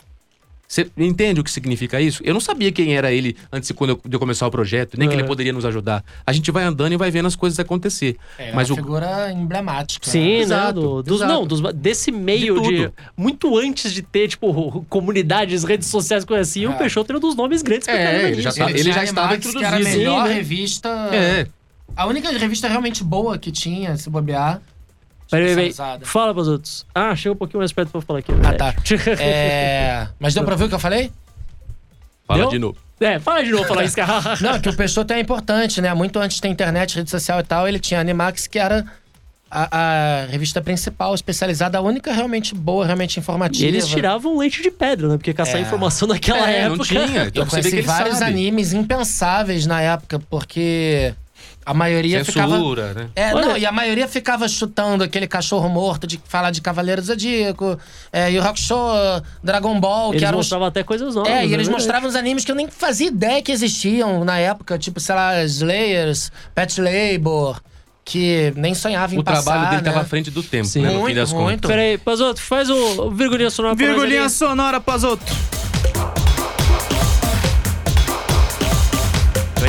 [0.71, 2.21] Você entende o que significa isso?
[2.23, 4.99] Eu não sabia quem era ele antes de quando eu, de eu começar o projeto,
[4.99, 5.19] nem que É.
[5.19, 6.05] ele poderia nos ajudar.
[6.27, 8.17] A gente vai andando e vai vendo as coisas acontecer.
[8.39, 10.07] É Mas uma o- figura emblemática.
[10.11, 10.39] Sim, né?
[10.41, 11.33] Exato, Do, dos, exato.
[11.33, 12.91] não, dos, desse meio De de.
[13.17, 16.75] Muito antes de ter, tipo, comunidades, redes sociais, coisa assim, o É.
[16.75, 19.29] Peixoto era um dos nomes grandes pra É, ele já tá- Ele, ele já estava
[19.35, 19.99] Animax, Que era a introduzido.
[19.99, 20.35] melhor Sim, né?
[20.35, 20.89] revista.
[21.15, 21.47] É.
[21.97, 24.61] A única revista realmente boa que tinha, se bobear.
[25.31, 25.75] Peraí, peraí.
[26.03, 26.87] Fala pros outros.
[26.95, 28.33] Ah, chega um pouquinho mais perto pra eu falar aqui.
[28.43, 28.75] Ah, tá.
[29.21, 31.13] É, Mas deu pra ver o que eu falei?
[32.27, 32.51] Fala Deu?
[32.51, 32.79] de novo.
[33.01, 34.37] É, fala de novo falar isso, cara.
[34.41, 35.93] Não, que o Peixoto é importante, né?
[35.95, 38.85] Muito antes de ter internet, rede social e tal, ele tinha a Animax, que era
[39.51, 39.79] a,
[40.23, 43.67] a revista principal, especializada, a única realmente boa, realmente E informativa.
[43.69, 45.17] eles tiravam leite de pedra, né?
[45.17, 45.61] Porque caçar É.
[45.61, 46.85] informação naquela É, não época.
[46.89, 47.23] tinha.
[47.23, 48.31] Eu Então você vê conheci vários sabe.
[48.33, 51.15] animes impensáveis na época, porque
[51.65, 52.57] a maioria ficava.
[52.57, 53.09] Censura, né?
[53.15, 57.01] É, Olha- não, e a maioria ficava chutando aquele cachorro morto de falar de Cavaleiro
[57.03, 57.79] do Zodíaco,
[58.13, 58.91] é, e o Rock Show,
[59.43, 61.31] Dragon Ball, Eles que eram os mostravam até coisas novas.
[61.31, 61.43] É, e né?
[61.45, 61.71] eles Verdade.
[61.71, 65.43] mostravam os animes que eu nem fazia ideia que existiam na época, tipo, sei lá,
[65.45, 67.61] Slayers, Pet Labor,
[68.05, 69.89] que nem sonhava em O passar, trabalho dele né?
[69.89, 70.81] estava à frente do tempo, Sim.
[70.81, 70.89] né?
[70.89, 71.45] No fim Muito, das muito.
[71.63, 71.71] contas.
[71.71, 74.31] Peraí, Pazoto, faz o virgulinha sonora pra Virgulinha ali.
[74.31, 75.25] sonora, Pazoto.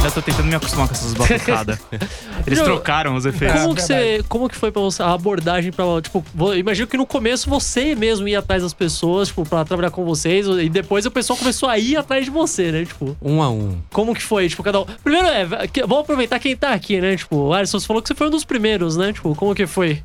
[0.09, 1.79] Ainda tô tentando me acostumar com essas batucadas.
[2.45, 3.61] Eles trocaram os efeitos.
[3.61, 5.85] Como que, É, você, como que foi pra você a abordagem pra.
[6.01, 6.23] Tipo,
[6.57, 10.45] imagino que no começo você mesmo ia atrás das pessoas, tipo, pra trabalhar com vocês,
[10.47, 12.85] e depois o pessoal começou a ir atrás de você, né?
[12.85, 13.77] Tipo, Um a um.
[13.91, 14.49] como que foi?
[14.49, 14.85] Tipo, cada um.
[15.03, 17.15] Primeiro, é, que- vamos aproveitar quem tá aqui, né?
[17.15, 19.13] Tipo, o Alisson, você falou que você foi um dos primeiros, né?
[19.13, 20.03] Tipo, como que foi?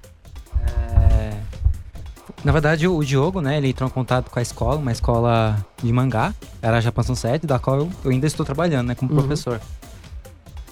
[2.44, 5.90] Na verdade, o Diogo, né, ele entrou em contato com a escola, uma escola de
[5.90, 9.16] mangá, era a Japan 7, da qual eu, eu ainda estou trabalhando, né, como Uhum.
[9.18, 9.58] professor.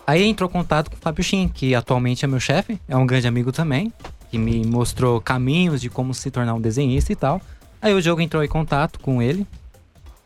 [0.06, 3.06] Aí entrou em contato com o Fábio Shin, que atualmente é meu chefe, é um
[3.06, 3.92] grande amigo também,
[4.30, 7.40] que me mostrou caminhos de como se tornar um desenhista e tal.
[7.80, 9.46] Aí o Diogo entrou em contato com ele.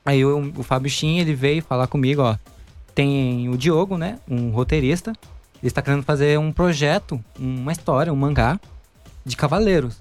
[0.05, 2.37] Aí o, o Fábio Shin, ele veio falar comigo, ó,
[2.95, 5.13] tem o Diogo, né, um roteirista,
[5.63, 8.61] ele está querendo fazer um projeto, uma história, um mangá
[9.25, 9.99] de cavaleiros.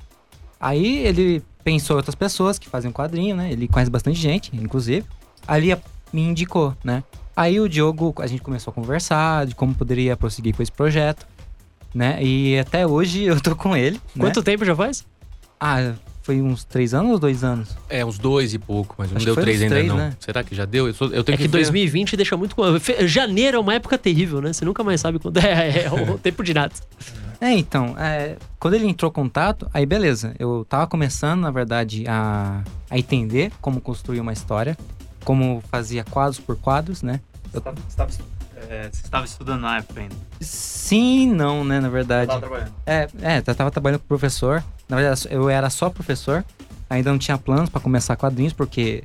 [0.60, 3.52] Aí ele pensou em outras pessoas que fazem um quadrinho, né?
[3.52, 5.06] Ele conhece bastante gente, inclusive.
[5.48, 5.76] Ali
[6.14, 7.04] me indicou, né?
[7.36, 11.26] Aí o Diogo, a gente começou a conversar de como poderia prosseguir com esse projeto,
[11.94, 12.18] né?
[12.24, 13.98] E até hoje eu tô com ele.
[14.16, 14.24] né?
[14.26, 15.06] Quanto tempo já faz?
[15.60, 17.76] Ah, foi uns três anos ou dois anos?
[17.90, 19.98] É, uns dois e pouco, mas não Acho deu que três ainda três, não.
[19.98, 20.14] né?
[20.20, 20.88] Será que já deu?
[20.88, 21.50] Eu, sou- eu tenho É que ver.
[21.50, 22.56] 2020 deixa muito.
[23.06, 24.52] Janeiro é uma época terrível, né?
[24.54, 26.74] Você nunca mais sabe quando é, é o tempo de nada.
[27.42, 30.34] É, então, é, quando ele entrou em contato, aí beleza.
[30.40, 34.78] Eu tava começando, na verdade, a, a entender como construir uma história,
[35.26, 37.20] como fazia quadros por quadros, né?
[37.52, 40.16] Você estava, você estava estudando na época ainda.
[40.40, 42.38] Sim não, né, na verdade.
[42.38, 42.72] trabalhando.
[42.86, 44.64] É, é, eu tava trabalhando com professor.
[44.88, 46.46] Na verdade, eu era só professor.
[46.90, 49.04] Ainda não tinha planos pra começar quadrinhos, porque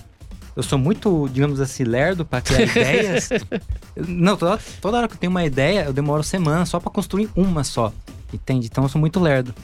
[0.54, 3.30] eu sou muito, digamos assim, lerdo pra criar ideias.
[3.96, 7.30] Não, toda, toda hora que eu tenho uma ideia, eu demoro semanas só pra construir
[7.34, 7.92] uma só.
[8.32, 8.66] Entende?
[8.66, 9.54] Então eu sou muito lerdo.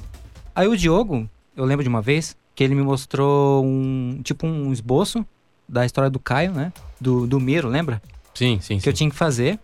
[0.55, 4.73] Aí o Diogo, eu lembro de uma vez que ele me mostrou um, tipo um
[4.73, 5.25] esboço
[5.69, 6.73] da história do Caio, né?
[7.01, 8.01] Do, do Miro, lembra?
[8.35, 8.91] Sim, sim, que sim.
[8.91, 9.59] eu tinha que fazer.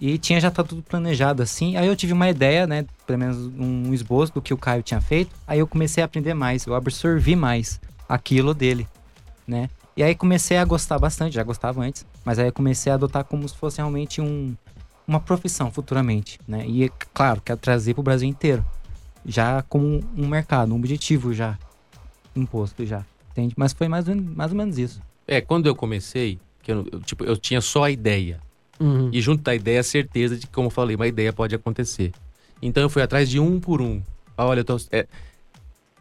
[0.00, 1.76] E tinha já tá tudo planejado assim.
[1.76, 2.86] Aí eu tive uma ideia, né?
[3.06, 5.30] Pelo menos um esboço do que o Caio tinha feito.
[5.46, 7.78] Aí eu comecei a aprender mais, eu absorvi mais
[8.08, 8.88] aquilo dele,
[9.46, 9.68] né?
[9.96, 13.24] E aí comecei a gostar bastante, já gostava antes, mas aí eu comecei a adotar
[13.24, 14.56] como se fosse realmente um,
[15.06, 16.64] uma profissão futuramente, né?
[16.66, 18.64] E é claro, quero trazer pro Brasil inteiro,
[19.26, 21.58] já como um mercado, um objetivo já
[22.34, 23.52] imposto já, entende?
[23.56, 25.02] Mas foi mais, mais ou menos isso.
[25.30, 28.40] É, quando eu comecei, que eu, eu, tipo, eu tinha só a ideia.
[28.80, 29.10] Uhum.
[29.12, 32.12] E junto da ideia, a certeza de que, como eu falei, uma ideia pode acontecer.
[32.60, 34.02] Então eu fui atrás de um por um.
[34.36, 34.76] Ah, Olha, eu tô.
[34.90, 35.06] é,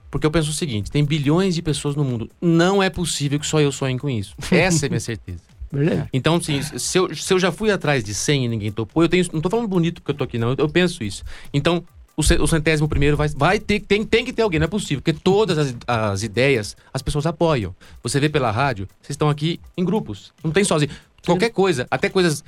[0.09, 2.29] porque eu penso o seguinte: tem bilhões de pessoas no mundo.
[2.41, 4.33] Não é possível que só eu sonhe com isso.
[4.51, 5.41] Essa é a minha certeza.
[5.71, 6.09] Verdade.
[6.11, 9.09] Então, assim, se eu, se eu já fui atrás de 100 e ninguém topou, eu
[9.09, 9.23] tenho.
[9.31, 10.49] Não tô falando bonito porque eu tô aqui, não.
[10.49, 11.23] Eu, eu penso isso.
[11.53, 11.83] Então,
[12.19, 14.67] o, ce- o centésimo primeiro vai, vai ter, tem, tem que ter alguém, não é
[14.67, 15.01] possível.
[15.01, 17.73] Porque todas as, as ideias, as pessoas apoiam.
[18.03, 20.33] Você vê pela rádio, vocês estão aqui em grupos.
[20.43, 20.91] Não tem sozinho.
[21.25, 22.43] Qualquer coisa, até coisas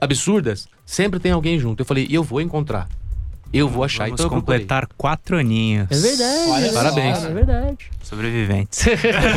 [0.00, 1.80] absurdas, sempre tem alguém junto.
[1.80, 2.88] Eu falei, eu vou encontrar.
[3.52, 4.04] Eu vou achar.
[4.04, 5.88] Vamos então completar quatro aninhos.
[5.90, 6.50] É verdade.
[6.50, 7.24] Olha Parabéns.
[7.24, 7.90] É verdade.
[8.02, 8.84] Sobreviventes.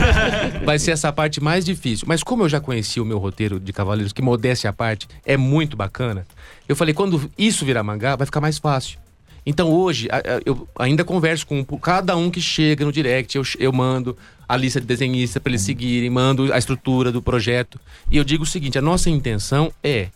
[0.63, 2.05] vai ser essa parte mais difícil.
[2.07, 5.37] Mas como eu já conheci o meu roteiro de Cavaleiros, que modéstia à parte, é
[5.37, 6.27] muito bacana,
[6.69, 8.99] eu falei, quando isso virar mangá, vai ficar mais fácil.
[9.45, 10.07] Então hoje,
[10.45, 14.15] eu ainda converso com cada um que chega no direct, eu, eu mando
[14.47, 17.79] a lista de desenhistas para eles seguirem, mando a estrutura do projeto.
[18.11, 20.09] E eu digo o seguinte, a nossa intenção é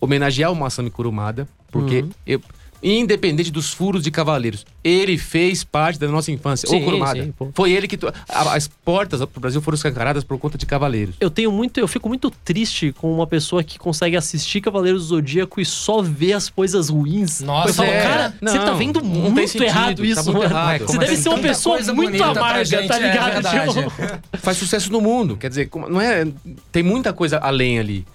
[0.00, 2.10] homenagear o Masami Kurumada, porque Uhum.
[2.26, 2.42] eu-
[2.82, 6.68] independente dos furos de Cavaleiros, ele fez parte da nossa infância.
[6.68, 7.22] Sim, o Kurumada.
[7.22, 7.32] sim.
[7.54, 7.98] Foi ele que.
[8.28, 11.14] As portas pro Brasil foram escancaradas por conta de Cavaleiros.
[11.20, 15.08] Eu tenho muito, eu fico muito triste com uma pessoa que consegue assistir Cavaleiros do
[15.08, 17.40] Zodíaco e só ver as coisas ruins.
[17.40, 18.02] Nossa, eu falo, é.
[18.02, 20.44] cara, você tá Não, vendo não muito sentido, errado tá isso, muito mano.
[20.44, 20.86] errado.
[20.86, 21.22] Você deve assim?
[21.22, 23.82] ser uma pessoa muito amarga, gente, tá é ligado?
[23.82, 25.36] Tipo, Faz sucesso no mundo.
[25.36, 26.26] Quer dizer, como- não é.
[26.72, 28.06] Tem muita coisa além ali.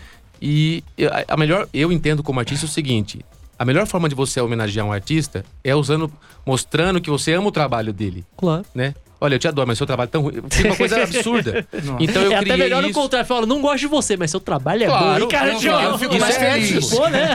[0.42, 1.68] E a- a melhor.
[1.74, 3.20] Eu entendo como artista o seguinte.
[3.58, 6.12] A melhor forma de você homenagear um artista é usando,
[6.46, 8.66] mostrando que você ama o trabalho dele, claro.
[8.76, 8.94] né?
[9.22, 10.34] Olha, eu te adoro, mas seu trabalho é tão ruim.
[10.52, 11.66] Fica uma coisa absurda.
[12.00, 13.00] Então eu é criei até melhor no isso.
[13.00, 13.26] contrário.
[13.26, 15.22] Fala, não gosto de você, mas seu trabalho é Claro, bom.
[15.24, 15.72] hein, cara, eu- tio?
[15.72, 16.72] eu fico Isso mais é feliz.
[16.76, 16.98] ético.
[16.98, 17.28] Pô, né?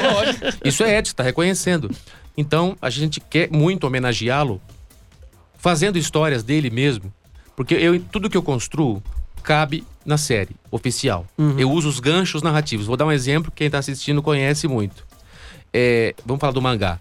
[0.63, 1.91] Isso é ético, tá reconhecendo.
[2.37, 4.61] Então, a gente quer muito homenageá-lo
[5.57, 7.13] fazendo histórias dele mesmo.
[7.57, 9.03] Porque eu, tudo que eu construo
[9.43, 11.27] cabe na série oficial.
[11.39, 11.59] Uhum.
[11.59, 12.87] Eu uso os ganchos narrativos.
[12.87, 15.05] Vou dar um exemplo que quem tá assistindo conhece muito.
[15.73, 16.99] É, vamos falar do mangá.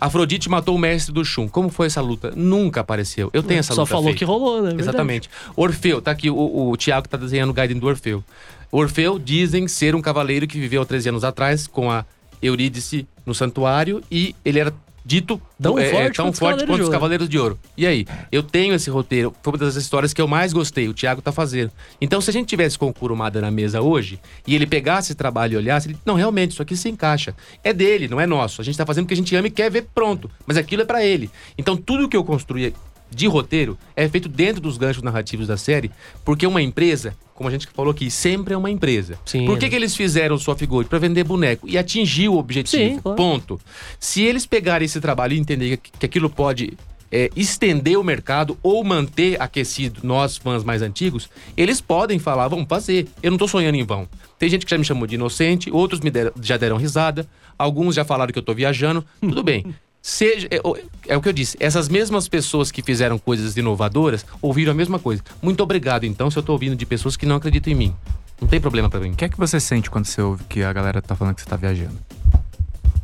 [0.00, 1.46] Afrodite matou o mestre do Shun.
[1.46, 2.32] Como foi essa luta?
[2.34, 3.28] Nunca apareceu.
[3.34, 4.18] Eu tenho essa Só luta falou feita.
[4.18, 4.68] que rolou, né?
[4.68, 4.82] Verdade.
[4.82, 5.30] Exatamente.
[5.54, 8.24] Orfeu, tá aqui o, o Tiago tá desenhando o Gaiden do Orfeu.
[8.72, 12.06] Orfeu dizem ser um cavaleiro que viveu há 13 anos atrás com a
[12.42, 14.72] Eurídice no santuário e ele era
[15.04, 16.92] dito Tão é, é, forte tão quanto os forte Cavaleiros quanto de os Ouro.
[16.92, 17.58] Cavaleiros de Ouro.
[17.76, 18.06] E aí?
[18.32, 21.32] Eu tenho esse roteiro, foi uma das histórias que eu mais gostei, o Tiago tá
[21.32, 21.70] fazendo.
[22.00, 25.14] Então, se a gente tivesse com o Kurumada na mesa hoje e ele pegasse esse
[25.14, 27.34] trabalho e olhasse, ele, não, realmente, isso aqui se encaixa.
[27.62, 28.60] É dele, não é nosso.
[28.60, 30.30] A gente tá fazendo porque a gente ama e quer ver pronto.
[30.46, 31.30] Mas aquilo é pra ele.
[31.58, 32.72] Então, tudo que eu construí
[33.10, 35.90] de roteiro é feito dentro dos ganchos narrativos da série,
[36.24, 39.18] porque uma empresa, como a gente falou aqui, sempre é uma empresa.
[39.24, 39.70] Sim, Por que, né?
[39.70, 40.88] que eles fizeram o Soft Gold?
[40.88, 42.94] Pra vender boneco e atingir o objetivo.
[42.94, 43.16] Sim, claro.
[43.16, 43.60] Ponto.
[43.98, 46.76] Se eles pegarem esse trabalho e entenderem que, que aquilo pode
[47.12, 52.66] é, estender o mercado ou manter aquecido nós, fãs mais antigos, eles podem falar, vamos
[52.68, 53.08] fazer.
[53.22, 54.08] Eu não tô sonhando em vão.
[54.38, 57.94] Tem gente que já me chamou de inocente, outros me deram- já deram risada, alguns
[57.96, 59.04] já falaram que eu tô viajando.
[59.20, 59.66] Tudo bem.
[60.02, 60.76] Seja, é, o-
[61.06, 64.98] é o que eu disse, essas mesmas pessoas que fizeram coisas inovadoras ouviram a mesma
[64.98, 65.22] coisa.
[65.42, 67.94] Muito obrigado, então, se eu tô ouvindo de pessoas que não acreditam em mim.
[68.40, 69.10] Não tem problema pra mim.
[69.12, 71.42] O que é que você sente quando você ouve que a galera tá falando que
[71.42, 71.98] você tá viajando?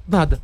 [0.09, 0.40] Nada.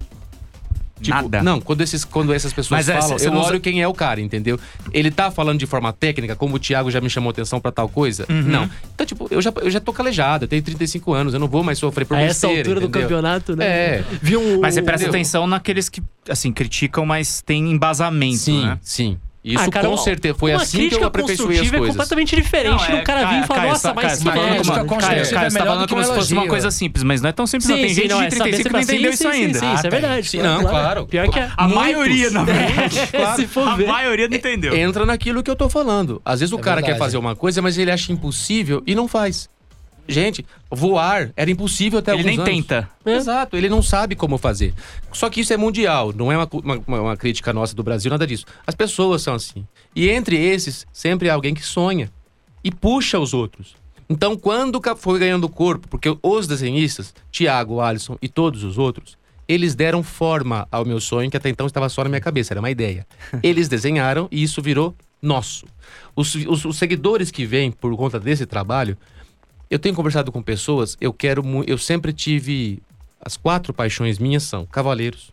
[1.03, 1.42] Tipo, Nada?
[1.42, 3.61] Não, quando, esses, quando essas pessoas Mas é, falam, cê- cê eu não olho usa-
[3.61, 4.59] quem é o cara, entendeu?
[4.92, 7.88] Ele tá falando de forma técnica, como o Thiago já me chamou atenção pra tal
[7.88, 8.24] coisa?
[8.30, 8.42] Uhum.
[8.42, 8.70] Não.
[8.94, 11.62] Então, tipo, eu já, eu já tô calejado, eu tenho 35 anos, eu não vou
[11.62, 13.03] mais sofrer por A essa altura do entendeu?
[13.03, 13.64] campeonato, né?
[13.66, 14.05] É.
[14.22, 15.20] Vi um, Mas você presta entendeu?
[15.20, 18.78] atenção naqueles que, assim, criticam, mas tem embasamento, Sim, né?
[18.82, 19.18] sim.
[19.45, 20.34] Isso Ah, cara, com certeza.
[20.38, 21.88] Foi uma assim que eu aperfeiçoei as é coisas.
[21.88, 24.34] completamente diferente Não, do é, cara vir e falar, nossa, tá- mas que você tá
[24.36, 24.55] merda.
[24.55, 24.59] é
[25.24, 27.28] você tá melhor falando do que como se um fosse uma coisa simples, mas não
[27.28, 27.68] é tão simples.
[27.68, 27.74] não.
[27.76, 29.43] Sim, Tem sim, gente não, de é saber 35 que não entendeu Sim, isso sim,
[29.43, 29.59] ainda.
[29.59, 30.28] Sim, sim, isso é verdade.
[30.28, 31.07] Sim, não, claro.
[31.07, 31.51] Pior que é.
[31.57, 33.49] A maioria, na verdade.
[33.57, 34.76] A maioria não entendeu.
[34.76, 36.22] Entra naquilo que eu tô falando.
[36.24, 36.93] Às vezes o É cara verdade.
[36.95, 39.49] quer fazer uma coisa, mas ele acha impossível e não faz.
[40.09, 42.55] Gente, voar era impossível até Ele alguns nem anos.
[42.66, 42.88] tenta.
[43.05, 43.14] É.
[43.14, 44.74] Exato, ele não sabe como fazer.
[45.12, 46.48] Só que isso é mundial, não é uma,
[46.86, 48.44] uma- uma crítica nossa do Brasil, nada disso.
[48.66, 49.66] As pessoas são assim.
[49.94, 52.11] E entre esses, sempre há alguém que sonha
[52.64, 53.74] e puxa os outros.
[54.11, 59.16] Então, quando foi ganhando corpo, porque os desenhistas, Tiago, Alisson e todos os outros,
[59.48, 62.61] eles deram forma ao meu sonho, que até então estava só na minha cabeça, era
[62.61, 63.07] uma ideia.
[63.42, 65.66] Eles desenharam e isso virou nosso.
[66.14, 68.96] Os, os- os seguidores que vêm por conta desse trabalho,
[69.73, 72.83] eu tenho conversado com pessoas, eu quero eu sempre tive
[73.18, 75.33] as quatro paixões minhas são cavaleiros.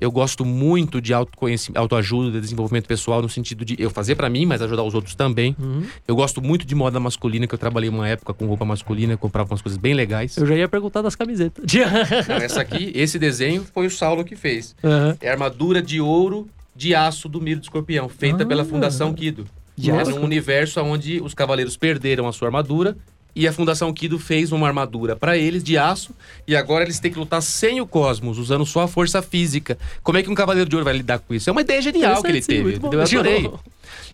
[0.00, 4.30] Eu gosto muito de autoconhecimento, autoajuda, de desenvolvimento pessoal no sentido de eu fazer pra
[4.30, 5.54] mim, mas ajudar os outros também.
[5.58, 5.84] Uhum.
[6.06, 9.50] Eu gosto muito de moda masculina, que eu trabalhei uma época com roupa masculina, comprava
[9.50, 10.36] umas coisas bem legais.
[10.36, 11.64] Eu já ia perguntar das camisetas.
[12.26, 14.74] Não, essa aqui, esse desenho foi o Saulo que fez.
[14.82, 15.16] Aham.
[15.20, 19.46] É armadura de ouro de aço do Miro do Escorpião, feita pela Fundação Kido.
[19.86, 20.10] É aço?
[20.10, 22.96] num universo onde os cavaleiros perderam a sua armadura
[23.34, 26.12] e a Fundação Kido fez uma armadura pra eles de aço
[26.46, 29.78] e agora eles têm que lutar sem o cosmos, usando só a força física.
[30.02, 31.48] Como é que um cavaleiro de ouro vai lidar com isso?
[31.48, 32.80] É uma ideia genial que ele teve.
[32.82, 33.50] eu adorei.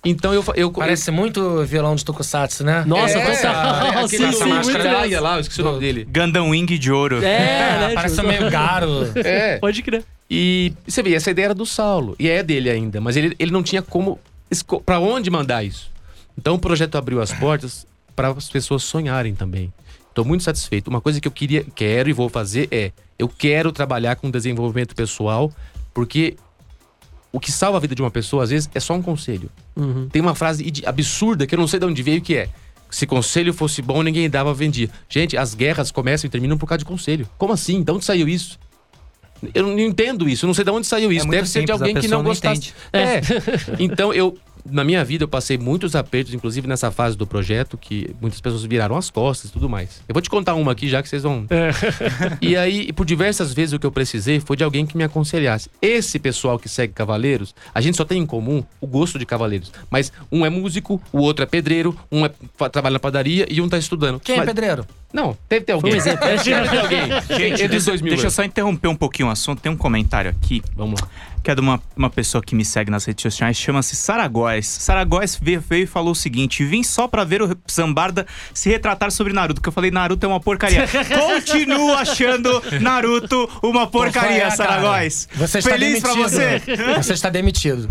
[0.04, 2.84] Então eu, eu, Parece muito vilão de Tokusatsu, né?
[2.86, 3.86] Nossa, é, total.
[3.86, 6.06] é, aquele Sim, do sim, muito Máscara lá, eu esqueci o nome dele.
[6.10, 7.16] Gundam Wing de ouro.
[7.18, 7.20] É,
[7.88, 7.92] né?
[7.94, 9.10] parece tipo, meio garo.
[9.16, 9.56] É.
[9.58, 10.04] Pode crer.
[10.30, 12.14] E você vê, essa ideia era do Saulo.
[12.18, 13.00] E é dele ainda.
[13.00, 14.18] Mas ele, ele não tinha como.
[14.84, 15.90] Pra onde mandar isso?
[16.38, 19.72] Então o projeto abriu as portas para as pessoas sonharem também.
[20.12, 20.88] Tô muito satisfeito.
[20.88, 24.94] Uma coisa que eu queria, quero e vou fazer é: eu quero trabalhar com desenvolvimento
[24.94, 25.52] pessoal,
[25.92, 26.36] porque
[27.32, 29.50] o que salva a vida de uma pessoa, às vezes, é só um conselho.
[29.74, 30.08] Uhum.
[30.08, 32.48] Tem uma frase absurda que eu não sei de onde veio, que é.
[32.88, 34.88] Se conselho fosse bom, ninguém dava, vendia.
[35.08, 37.28] Gente, as guerras começam e terminam por causa de conselho.
[37.36, 37.82] Como assim?
[37.82, 38.56] De onde saiu isso?
[39.54, 41.26] Eu não entendo isso, não sei de onde saiu isso.
[41.26, 42.72] É Deve ser de simples, alguém que não não gostasse.
[42.92, 43.20] É.
[43.78, 48.14] então, eu, na minha vida, eu passei muitos apertos, inclusive nessa fase do projeto, que
[48.20, 50.00] muitas pessoas viraram as costas e tudo mais.
[50.08, 51.46] Eu vou te contar uma aqui já que vocês vão.
[52.40, 55.68] E aí, por diversas vezes, o que eu precisei foi de alguém que me aconselhasse.
[55.80, 59.72] Esse pessoal que segue Cavaleiros, a gente só tem em comum o gosto de Cavaleiros.
[59.90, 62.30] Mas um é músico, o outro é pedreiro, um é,
[62.70, 64.20] trabalha na padaria e um tá estudando.
[64.20, 64.86] Quem é Mas- pedreiro?
[65.12, 65.92] Não, deve ter alguém.
[65.92, 66.26] um exemplo.
[66.26, 67.00] Deve ter alguém.
[67.38, 69.60] Gente, Entre deixa, deixa eu só interromper um pouquinho o assunto.
[69.62, 71.08] Tem um comentário aqui, Vamos lá.
[71.44, 74.66] Que é de uma, uma pessoa que me segue nas redes sociais, chama-se Saragóis.
[74.66, 79.10] Saragóis veio, veio e falou o seguinte: vim só pra ver o Zambarda se retratar
[79.12, 80.86] sobre Naruto, que eu falei, Naruto é uma porcaria.
[80.88, 84.50] Continuo achando Naruto uma porcaria?
[84.50, 85.28] Saragóis.
[85.34, 86.30] Você está Feliz pra demitido.
[86.30, 86.94] você.
[87.04, 87.90] Você está demitido.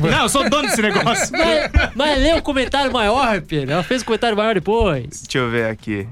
[0.00, 1.28] Não, eu sou dono desse negócio.
[1.30, 3.72] Mas, mas lê o comentário maior, Pedro.
[3.72, 5.22] Ela fez o comentário maior depois.
[5.22, 6.08] Deixa eu ver aqui.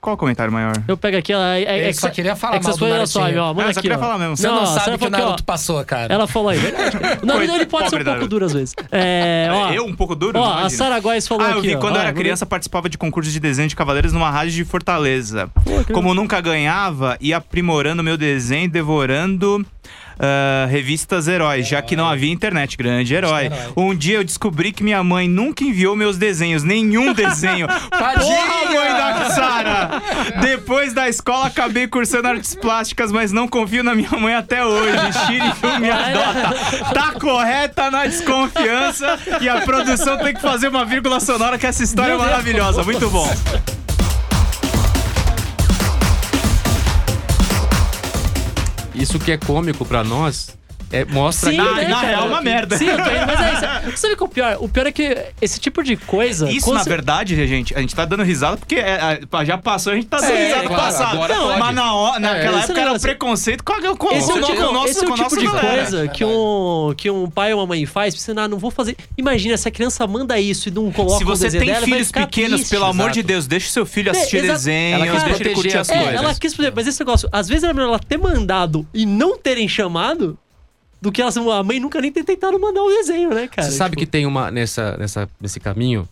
[0.00, 0.72] Qual o comentário maior?
[0.88, 1.58] Eu pego aqui, ela.
[1.58, 3.50] É, é, Ele só queria falar é que mal do foram só, ó, manda Ah,
[3.50, 4.00] eu só aqui, queria ó.
[4.00, 4.34] falar mesmo.
[4.36, 6.14] Você não, você sabe que o aqui, ó, Naruto passou, cara.
[6.14, 6.96] Ela falou aí, verdade.
[7.22, 8.28] Não, Coisa- ele pode ser um pouco Naruto.
[8.28, 8.74] duro às vezes.
[8.90, 10.38] É, ó, eu um pouco duro?
[10.38, 11.68] Ó, a Sara Góes falou Ah, eu aqui.
[11.68, 11.76] vi.
[11.76, 11.80] ó.
[11.80, 15.48] Quando eu era criança, participava de concursos de desenho de cavaleiros numa rádio de Fortaleza.
[15.64, 19.64] Pô, Como nunca ganhava, ia aprimorando meu desenho, devorando
[20.20, 22.76] ah, revistas heróis, já que não havia internet.
[22.76, 23.50] Grande herói.
[23.76, 27.66] Um dia eu descobri que minha mãe nunca enviou meus desenhos, nenhum desenho.
[27.66, 30.02] Porra, mãe da Sara!
[30.40, 34.96] Depois da escola, acabei cursando artes plásticas, mas não confio na minha mãe até hoje.
[35.26, 36.94] Shiryu me adota.
[36.94, 41.82] Tá correta na desconfiança e a produção tem que fazer uma vírgula sonora que essa
[41.82, 42.82] história é maravilhosa.
[42.82, 43.28] Muito bom.
[49.00, 50.54] Isso que é cômico pra nós,
[50.92, 52.76] É, mostra Sim, Na- né, na real, é uma merda.
[52.76, 53.52] Sim, eu tô indo, mas é
[53.88, 53.96] isso.
[54.00, 54.56] Sabe o que é o pior?
[54.60, 56.50] O pior é que esse tipo de coisa.
[56.50, 59.96] Isso, na verdade, gente, a gente tá dando risada porque é, é, já passou, a
[59.96, 61.14] gente tá dando É, risada claro, passado.
[61.14, 64.40] agora Não, mas na hora, naquela época era preconceito com, a- com, Esse é o
[64.40, 65.82] com, tipo, com, nosso, esse é o tipo de galera.
[65.82, 68.96] coisa que um, que um pai ou uma mãe faz, você não, não vou fazer.
[69.16, 72.52] Imagina, se a criança manda isso e não coloca Se você tem dela, filhos pequenos,
[72.62, 72.70] triste.
[72.70, 73.28] pelo amor de exato.
[73.28, 74.52] Deus, deixa o seu filho assistir exato.
[74.54, 76.14] desenho, Ela quis deixa ele curtir as as É, coisas.
[76.20, 79.68] ela quis mas esse negócio, às vezes era melhor ela ter mandado e não terem
[79.68, 80.36] chamado
[81.00, 83.68] do que elas, a mãe nunca nem ter tentado mandar o desenho, né, cara?
[83.70, 86.08] Você sabe que Tipo, tem uma nessa, nessa nesse caminho.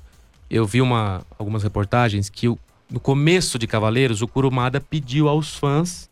[0.50, 2.58] Eu vi uma, algumas reportagens que o-
[2.90, 6.08] no começo de Cavaleiros o Kurumada pediu aos fãs,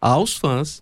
[0.00, 0.80] aos fãs,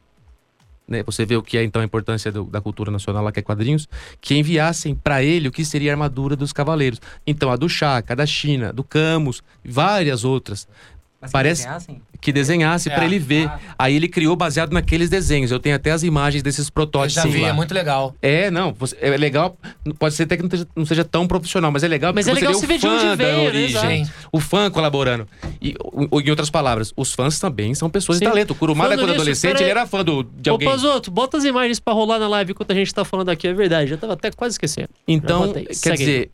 [0.86, 3.40] né, você vê o que é então a importância do- da cultura nacional lá que
[3.40, 3.88] é quadrinhos,
[4.20, 7.01] que enviassem pra ele o que seria a armadura dos cavaleiros.
[7.26, 10.68] Então a do Chaka, a da China, do Camus, várias outras.
[11.21, 12.03] Mas Parece- que desenhassem?
[12.21, 12.95] Que desenhasse É.
[12.95, 13.51] pra ele ver.
[13.79, 15.51] Aí ele criou baseado naqueles desenhos.
[15.51, 17.14] Eu tenho até as imagens desses Eu protótipos.
[17.23, 17.49] já vi, lá.
[17.49, 18.14] é muito legal.
[18.23, 19.57] É, não, é legal,
[19.99, 22.33] pode ser até que não seja, não seja tão profissional, mas é legal Mas é
[22.33, 23.47] legal você ver de onde veio, né?
[23.47, 24.19] origem, Exato.
[24.33, 25.27] o fã colaborando.
[25.61, 25.75] E,
[26.11, 28.25] o- em outras palavras, os fãs também são pessoas Sim.
[28.25, 28.51] de talento.
[28.53, 30.69] O Kurumada, quando nisso, adolescente, ele era fã do, de Ô, alguém.
[30.69, 33.53] Pazoto, bota as imagens pra rolar na live enquanto a gente tá falando aqui, é
[33.53, 33.91] verdade.
[33.91, 34.89] Já tava até quase esquecendo.
[35.07, 36.31] Então, quer segue dizer,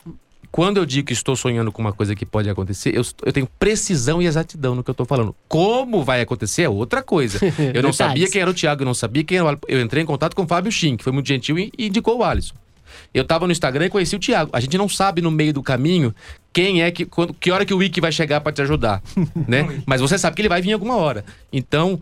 [0.55, 3.49] quando eu digo que estou sonhando com uma coisa que pode acontecer, eu, eu tenho
[3.59, 5.35] precisão e exatidão no que eu tô falando.
[5.49, 7.41] Como vai acontecer é outra coisa.
[7.75, 9.65] Eu não sabia quem era o Thiago, eu não sabia quem era o Alisson.
[9.67, 12.19] Eu entrei em contato com o Fábio Shin, que foi muito gentil e, e indicou
[12.19, 12.55] o Alisson.
[13.13, 14.51] Eu tava no Instagram e conheci o Thiago.
[14.53, 16.15] A gente não sabe no meio do caminho
[16.53, 17.05] quem é que.
[17.05, 19.03] Quando, que hora que o Wiki vai chegar pra te ajudar.
[19.49, 19.83] né?
[19.85, 21.25] Mas você sabe que ele vai vir em alguma hora.
[21.53, 22.01] Então,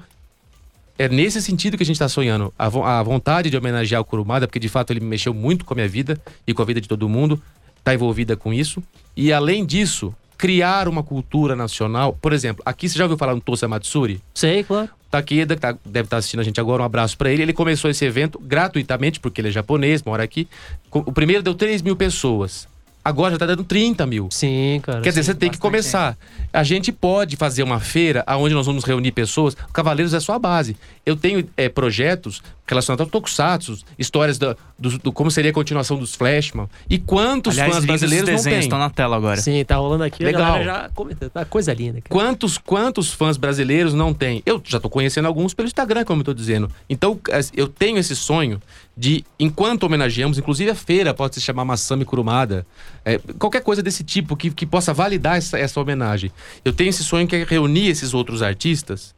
[0.98, 2.53] é nesse sentido que a gente tá sonhando.
[2.59, 5.72] A, vo- a vontade de homenagear o Kurumada, porque de fato ele mexeu muito com
[5.72, 7.40] a minha vida e com a vida de todo mundo,
[7.85, 8.83] tá envolvida com isso.
[9.16, 12.18] E além disso, criar uma cultura nacional.
[12.20, 14.20] Por exemplo, aqui você já ouviu falar no Tosa Matsuri?
[14.35, 14.89] Sei, claro.
[15.11, 17.43] Takeda, que tá- deve estar assistindo a gente agora, um abraço pra ele.
[17.43, 20.49] Ele começou esse evento gratuitamente, porque ele é japonês, mora aqui.
[20.91, 22.66] O primeiro deu 3 mil pessoas.
[23.05, 24.28] Agora já tá dando 30 mil.
[24.30, 25.01] Sim, cara.
[25.01, 25.33] Quer dizer, sim.
[25.33, 26.16] você tem que começar.
[26.53, 29.57] A gente pode fazer uma feira onde nós vamos reunir pessoas.
[29.72, 30.76] Cavaleiros é só a base.
[31.05, 35.98] Eu tenho é, projetos relacionados ao Tokusatsu, histórias da- do, do como seria a continuação
[35.98, 36.68] dos Flashman.
[36.88, 38.61] E quantos Aliás, fãs brasileiros não têm?
[38.61, 39.40] estão na tela agora.
[39.40, 40.22] Sim, tá rolando aqui.
[40.22, 40.42] Legal.
[40.42, 41.28] A galera já comenta.
[41.28, 42.09] Tá coisa linda, cara.
[42.09, 44.42] Quantos, quantos fãs brasileiros não tem?
[44.46, 46.70] Eu já tô conhecendo alguns pelo Instagram, como eu tô dizendo.
[46.88, 48.62] Então, as- eu tenho esse sonho
[48.96, 52.64] de, enquanto homenageamos, inclusive a feira pode se chamar Massami Kurumada,
[53.05, 56.30] é, qualquer coisa desse tipo que, que possa validar essa, essa homenagem.
[56.64, 59.14] Eu tenho esse sonho que é reunir esses outros artistas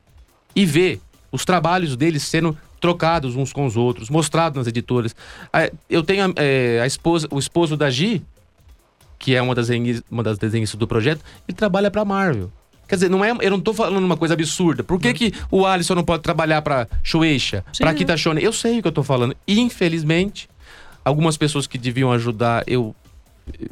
[0.56, 1.00] e ver
[1.34, 5.16] os trabalhos deles sendo trocados uns com os outros, mostrados nas editoras.
[5.90, 8.22] Eu tenho a, é, a esposa, o esposo da Gi,
[9.18, 9.68] que é uma das,
[10.08, 12.52] uma das desenhistas do projeto, ele trabalha pra Marvel.
[12.86, 14.84] Quer dizer, não é, eu não tô falando uma coisa absurda.
[14.84, 17.82] Por que, que o Alisson não pode trabalhar pra Shueisha, Sim.
[17.82, 18.40] pra Kitashone?
[18.40, 19.34] Eu sei o que eu tô falando.
[19.48, 20.48] Infelizmente,
[21.04, 22.94] algumas pessoas que deviam ajudar, eu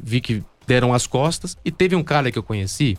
[0.01, 1.57] vi que deram as costas.
[1.63, 2.97] E teve um cara que eu conheci,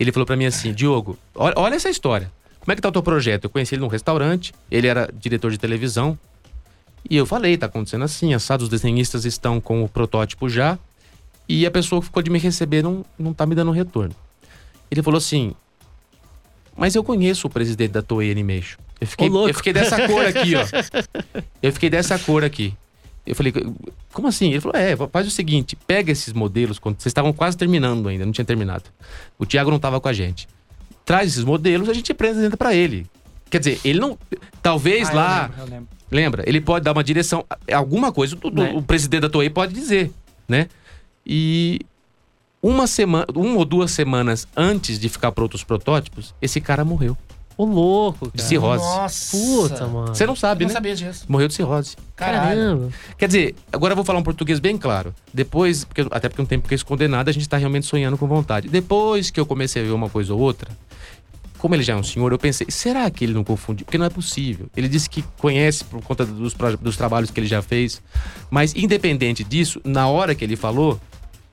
[0.00, 2.32] ele falou pra mim assim, Diogo, olha, olha essa história.
[2.70, 3.46] Como é que tá o teu projeto?
[3.46, 6.16] Eu conheci ele num restaurante, ele era diretor de televisão.
[7.10, 10.78] E eu falei, tá acontecendo assim, assado, os desenhistas estão com o protótipo já.
[11.48, 14.14] E a pessoa que ficou de me receber não, não tá me dando retorno.
[14.88, 15.52] Ele falou assim:
[16.76, 18.78] Mas eu conheço o presidente da Toei Animation.
[19.00, 20.62] Eu fiquei, Ô, eu fiquei dessa cor aqui, ó.
[21.60, 22.72] Eu fiquei dessa cor aqui.
[23.26, 23.52] Eu falei,
[24.12, 24.50] como assim?
[24.52, 28.24] Ele falou: é, faz o seguinte, pega esses modelos, quando vocês estavam quase terminando ainda,
[28.24, 28.84] não tinha terminado.
[29.36, 30.46] O Thiago não tava com a gente.
[31.10, 33.04] Traz esses modelos, a gente apresenta pra ele.
[33.50, 34.16] Quer dizer, ele não.
[34.62, 35.42] Talvez Ah, eu lá.
[35.42, 35.88] lembro, eu lembro.
[36.08, 36.44] Lembra?
[36.46, 38.72] Ele pode dar uma direção, alguma coisa, o, Né?
[38.76, 40.12] o presidente da Toei pode dizer,
[40.48, 40.68] né?
[41.26, 41.80] E
[42.62, 47.16] uma semana, uma ou duas semanas antes de ficar pronto os protótipos, esse cara morreu
[47.60, 48.48] Ô, louco, de cara.
[48.48, 48.82] cirrose.
[48.84, 49.36] Nossa.
[49.36, 50.06] Puta, mano.
[50.08, 50.72] Você não Eu sabe, não né?
[50.74, 51.26] sabia disso.
[51.28, 51.94] Morreu de cirrose.
[52.16, 52.58] Caralho.
[52.58, 52.88] Caramba.
[53.18, 55.14] Quer dizer, agora eu vou falar um português bem claro.
[55.32, 58.26] Depois, porque, até porque não tem porque esconder nada, a gente tá realmente sonhando com
[58.26, 58.66] vontade.
[58.68, 60.70] Depois que eu comecei a ver uma coisa ou outra,
[61.58, 63.84] como ele já é um senhor, eu pensei, será que ele não confundiu?
[63.84, 64.66] Porque não é possível.
[64.74, 68.00] Ele disse que conhece por conta dos, dos trabalhos que ele já fez.
[68.50, 70.98] Mas, independente disso, na hora que ele falou,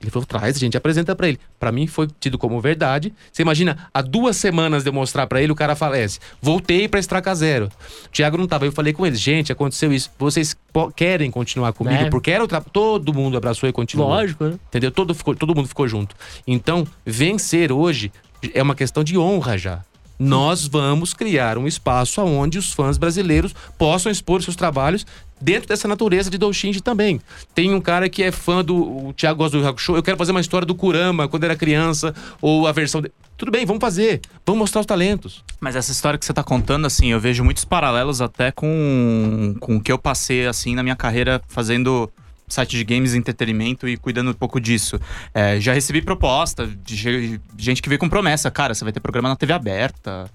[0.00, 1.40] ele falou, traz, a gente apresenta pra ele.
[1.58, 3.12] Pra mim foi tido como verdade.
[3.32, 6.20] Você imagina, há duas semanas de eu mostrar pra ele, o cara falece.
[6.40, 7.68] Voltei pra Estraca Zero.
[8.06, 8.64] O Thiago não tava.
[8.64, 10.10] Eu falei com eles, gente, aconteceu isso.
[10.16, 10.56] Vocês
[10.94, 12.04] querem continuar comigo?
[12.04, 12.10] Né?
[12.10, 14.08] Porque era o todo mundo abraçou e continuou.
[14.08, 14.58] Lógico, né?
[14.68, 14.92] Entendeu?
[14.92, 16.14] Todo, ficou, todo mundo ficou junto.
[16.46, 18.12] Então, vencer hoje
[18.54, 19.84] é uma questão de honra já.
[20.18, 25.06] Nós vamos criar um espaço onde os fãs brasileiros possam expor seus trabalhos
[25.40, 27.20] dentro dessa natureza de Doshinji também.
[27.54, 30.16] Tem um cara que é fã do o Thiago gosta do Yu Hakusho, eu quero
[30.16, 33.10] fazer uma história do Kurama quando era criança ou a versão de...
[33.36, 34.20] Tudo bem, vamos fazer.
[34.44, 35.44] Vamos mostrar os talentos.
[35.60, 39.76] Mas essa história que você tá contando, assim, eu vejo muitos paralelos até com, com
[39.76, 42.10] o que eu passei, assim, na minha carreira fazendo
[42.54, 45.00] site de games e entretenimento e cuidando um pouco disso.
[45.34, 49.00] É, já recebi proposta de ge- gente que veio com promessa, cara, você vai ter
[49.00, 50.30] programa na TV aberta.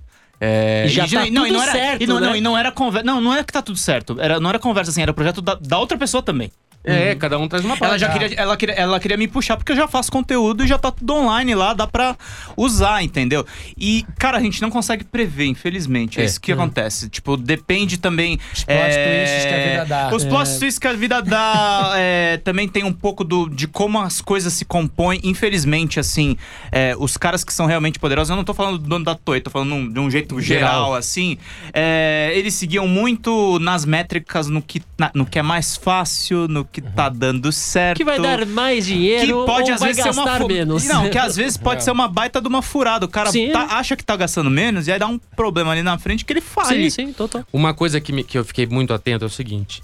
[0.46, 2.28] É, E já tá não, tudo não era, certo, e não, né?
[2.28, 3.06] não, e não era conversa.
[3.06, 4.18] Não, não é que tá tudo certo.
[4.20, 6.52] Era, não era conversa assim, era projeto da, da outra pessoa também.
[6.86, 7.92] É, cada um traz uma parte.
[7.92, 10.68] Ela já queria, ela, queria, ela queria me puxar porque eu já faço conteúdo e
[10.68, 12.18] já tá tudo online lá, dá pra
[12.58, 13.46] usar, entendeu?
[13.78, 16.20] E, cara, a gente não consegue prever, infelizmente.
[16.20, 16.26] É, É.
[16.26, 17.08] isso que acontece.
[17.08, 18.38] Tipo, depende também.
[18.54, 20.14] Os plot twists que a vida dá.
[20.14, 24.02] Os plot twists que a vida dá é, também tem um pouco do, de como
[24.02, 25.22] as coisas se compõem.
[25.24, 26.36] Infelizmente, assim,
[26.70, 29.40] é, os caras que são realmente poderosos, eu não tô falando do dono da Toei,
[29.40, 30.96] tô falando de um jeito geral, Geral.
[30.96, 31.38] assim.
[31.74, 36.64] é, eles seguiam muito nas métricas, no que, na- no que é mais fácil, no
[36.66, 37.98] que tá dando certo.
[37.98, 40.86] Que vai dar mais dinheiro Que pode ou às vai vezes ser uma gastar menos.
[40.86, 43.06] Não, que às vezes pode ser uma baita de uma furada.
[43.06, 45.98] O cara tá- acha que tá gastando menos e aí dá um problema ali na
[45.98, 46.90] frente que ele fale.
[46.90, 47.44] Sim, sim, total.
[47.52, 49.82] Uma coisa que, me- que eu fiquei muito atento é o seguinte: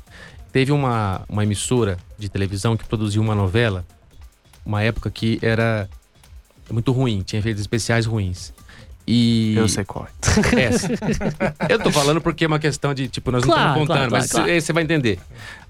[0.52, 3.86] teve uma, uma emissora de televisão que produziu uma novela,
[4.66, 5.90] uma época que era
[6.72, 8.54] muito ruim, tinha efeitos especiais ruins.
[9.12, 9.56] E.
[9.58, 10.08] Eu sei qual.
[10.56, 10.62] é.
[10.66, 10.88] Essa.
[11.68, 14.12] Eu tô falando porque é uma questão de, tipo, nós não Claro, estamos contando, claro,
[14.12, 15.20] mas claro, você vai entender.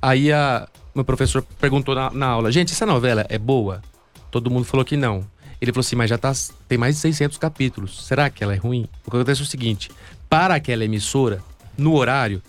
[0.01, 3.81] Aí a, meu professor perguntou na, na aula: gente, essa novela é boa?
[4.29, 5.25] Todo mundo falou que não.
[5.61, 6.33] Ele falou assim, mas já tá,
[6.67, 8.05] tem mais de 600 capítulos.
[8.05, 8.89] Será que ela é ruim?
[9.05, 9.89] O que acontece é o seguinte:
[10.29, 11.41] para aquela emissora,
[11.77, 12.41] no horário,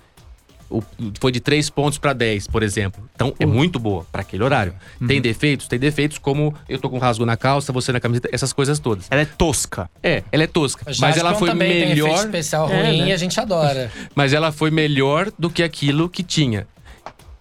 [0.70, 0.82] o-
[1.20, 3.02] foi de 3 pontos para 10, por exemplo.
[3.14, 4.72] Então é muito boa para aquele horário.
[5.06, 5.66] Tem defeitos?
[5.68, 9.06] Tem defeitos como eu tô com rasgo na calça, você na camiseta, essas coisas todas.
[9.10, 9.90] Ela é tosca.
[10.02, 10.84] É, ela é tosca.
[10.98, 12.14] Mas ela foi também tem melhor.
[12.24, 13.08] especial É, ruim né?
[13.08, 13.90] e a gente adora.
[14.14, 16.66] mas ela foi melhor do que aquilo que tinha.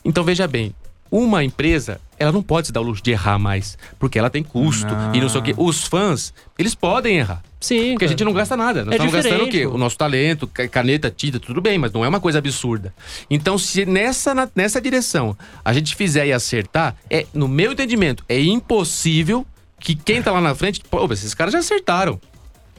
[0.03, 0.73] Então veja bem,
[1.11, 4.43] uma empresa, ela não pode se dar o luxo de errar mais, porque ela tem
[4.43, 5.15] custo Não.
[5.15, 5.53] e não sei o quê.
[5.57, 7.91] Os fãs, eles podem errar, Sim.
[7.91, 8.09] porque a cara.
[8.11, 8.85] gente não gasta nada.
[8.85, 9.67] Nós É estamos gastando o quê?
[9.67, 9.75] pô.
[9.75, 12.93] O nosso talento, ca- caneta, tinta, tudo bem, mas não é uma coisa absurda.
[13.29, 18.23] Então, se nessa, na- nessa direção a gente fizer e acertar, é, no meu entendimento,
[18.29, 19.45] é impossível
[19.79, 22.19] que quem tá lá na frente, pô, esses caras já acertaram.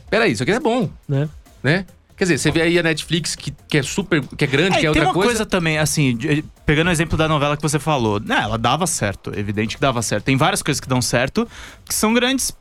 [0.08, 1.28] Peraí, isso aqui é bom, Né?
[1.62, 1.86] né?
[2.16, 4.80] Quer dizer, você vê aí a Netflix, que, que é super, que é grande, É,
[4.80, 5.28] que é e tem outra uma coisa...
[5.28, 8.20] coisa também, assim, de- pegando o exemplo da novela que você falou.
[8.20, 10.24] Né, ela dava certo, evidente que dava certo.
[10.24, 11.48] Tem várias coisas que dão certo,
[11.82, 12.52] que são grandes.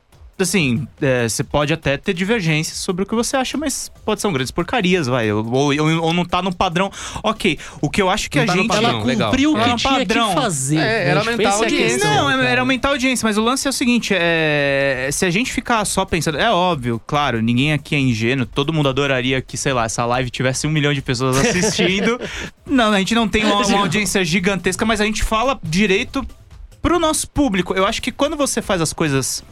[0.41, 4.31] Assim, é, você pode até ter divergências sobre o que você acha, mas pode ser
[4.31, 5.29] grandes porcarias, vai.
[5.31, 6.89] Ou, ou, ou não tá no padrão.
[7.21, 8.67] Ok, o que eu acho que Não a tá gente.
[8.67, 9.29] padrão, Ela legal.
[9.31, 10.29] cumpriu o Ela é que um tinha padrão.
[10.29, 10.75] que fazer.
[10.77, 11.09] É, né?
[11.09, 11.97] era Tipo, aumentar essa a é audiência.
[11.99, 12.49] questão, Não, é- cara.
[12.49, 15.83] era aumentar a audiência, mas o lance é o seguinte: é, se a gente ficar
[15.85, 19.85] só pensando, é óbvio, claro, ninguém aqui é ingênuo, todo mundo adoraria que, sei lá,
[19.85, 22.19] essa live tivesse um milhão de pessoas assistindo.
[22.65, 26.25] não, a gente não tem uma, uma audiência gigantesca, mas a gente fala direito
[26.81, 27.73] pro nosso público.
[27.73, 29.43] Eu acho que quando você faz as coisas.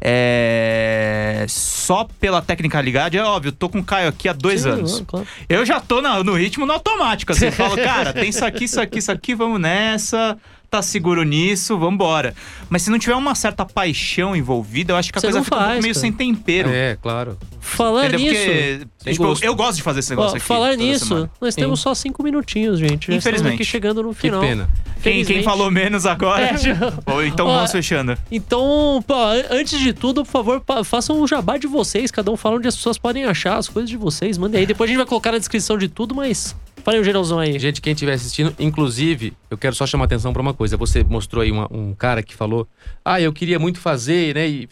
[0.00, 4.70] É, só pela tecnicalidade, é óbvio, eu tô com o Caio aqui há dois Sim,
[4.70, 5.02] anos.
[5.06, 5.26] claro.
[5.48, 7.46] Eu já tô na- no ritmo no automático, assim.
[7.46, 10.36] Eu falo, cara, tem isso aqui, isso aqui, isso aqui, vamos nessa.
[10.74, 12.34] Tá seguro nisso, vambora.
[12.68, 15.54] Mas se não tiver uma certa paixão envolvida, eu acho que a Você coisa fica
[15.54, 16.00] um faz, meio cara.
[16.00, 16.68] sem tempero.
[16.68, 17.38] É, claro.
[17.60, 18.32] Falar Entendeu?
[18.32, 18.86] nisso.
[18.98, 19.44] Porque, tipo, eu, gosto.
[19.44, 20.44] eu gosto de fazer esse Ó, negócio aqui.
[20.44, 21.30] falar nisso, semana.
[21.40, 21.60] nós Sim.
[21.60, 23.06] temos só cinco minutinhos, gente.
[23.06, 23.54] Já estamos Infelizmente.
[23.54, 24.40] aqui chegando no Que final.
[24.40, 24.68] pena.
[25.00, 26.42] Quem, quem falou menos agora?
[26.42, 26.76] É, já-
[27.24, 28.18] então Ó, vamos fechando.
[28.32, 32.10] Então, pô, an- antes de tudo, por favor, façam um jabá de vocês.
[32.10, 34.36] Cada um fala onde as pessoas podem achar as coisas de vocês.
[34.36, 34.66] Mandem aí.
[34.66, 37.58] Depois a gente vai colocar na descrição de tudo, mas falem o geralzão aí.
[37.58, 40.76] Gente, quem estiver assistindo, inclusive, eu quero só chamar atenção pra uma coisa.
[40.76, 42.66] Você mostrou aí uma- um cara que falou:
[43.04, 44.48] Ah, eu queria muito fazer, né?
[44.48, 44.68] E,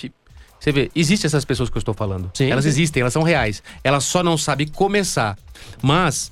[0.58, 2.30] você vê, existem essas pessoas que eu estou falando.
[2.34, 2.48] Sim.
[2.50, 3.62] Elas existem, elas são reais.
[3.82, 5.36] Elas só não sabem começar.
[5.82, 6.30] Mas,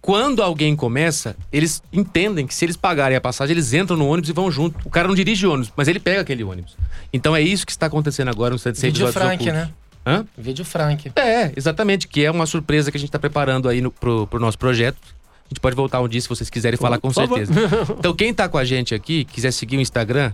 [0.00, 4.30] quando alguém começa, eles entendem que se eles pagarem a passagem, eles entram no ônibus
[4.30, 4.78] e vão junto.
[4.86, 6.76] O cara não dirige ônibus, mas ele pega aquele ônibus.
[7.12, 9.70] Então é isso que está acontecendo agora no 106 Vídeo Frank, né?
[10.08, 10.26] Hã?
[10.38, 11.12] Vídeo Frank.
[11.14, 14.40] É, exatamente, que é uma surpresa que a gente tá preparando aí no, pro, pro
[14.40, 14.96] nosso projeto.
[15.44, 17.52] A gente pode voltar um dia se vocês quiserem falar com certeza.
[17.98, 20.32] Então, quem tá com a gente aqui, quiser seguir o Instagram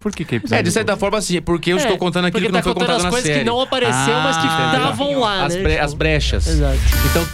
[0.00, 1.00] Por que, que é episódio É, de certa oculto?
[1.00, 3.04] forma, sim, porque eu É, estou contando aquilo que não tá foi contando contado as
[3.04, 3.38] na coisas série.
[3.40, 5.62] que não apareceu, mas que Ah, estavam lá, as, né?
[5.62, 6.46] bre- Tipo, as brechas.
[6.46, 6.78] Exato.
[7.10, 7.26] Então,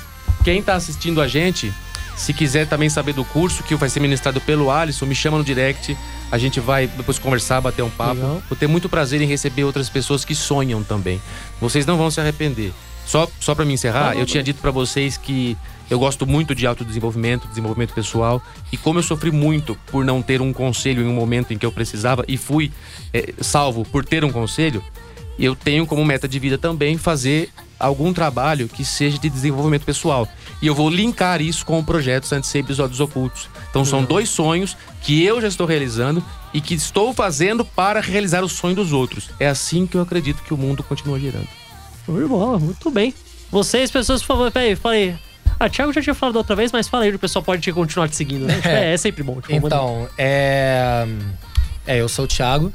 [0.44, 1.72] quem tá assistindo a gente,
[2.16, 5.42] se quiser também saber do curso que vai ser ministrado pelo Alisson, me chama no
[5.44, 5.96] direct.
[6.30, 8.14] A gente vai depois conversar, bater um papo.
[8.14, 8.42] Legal.
[8.48, 11.20] Vou ter muito prazer em receber outras pessoas que sonham também.
[11.60, 12.72] Vocês não vão se arrepender.
[13.04, 15.56] Só, só para me encerrar, Tá bom, eu tá tinha dito para vocês que
[15.90, 18.40] Eu gosto muito de autodesenvolvimento, desenvolvimento pessoal.
[18.70, 21.66] E como eu sofri muito por não ter um conselho em um momento em que
[21.66, 22.70] eu precisava e fui
[23.12, 24.82] eh, salvo por ter um conselho,
[25.36, 30.28] eu tenho como meta de vida também fazer algum trabalho que seja de desenvolvimento pessoal.
[30.62, 33.48] E eu vou linkar isso com o projeto Santos Episódios Ocultos.
[33.70, 36.22] Então são dois sonhos que eu já estou realizando
[36.52, 39.30] e que estou fazendo para realizar o sonho dos outros.
[39.40, 41.48] É assim que eu acredito que o mundo continua girando.
[42.06, 43.14] De bola, muito bem.
[43.50, 45.16] Vocês, pessoas, por favor, peraí, falei.
[45.60, 48.16] Ah, Thiago já tinha falado outra vez, mas fala aí, o pessoal pode continuar te
[48.16, 48.54] seguindo, né?
[48.54, 49.42] Tipo, É, é sempre bom.
[49.42, 51.06] Tipo, Então, é.
[51.86, 52.72] É, eu sou o Thiago.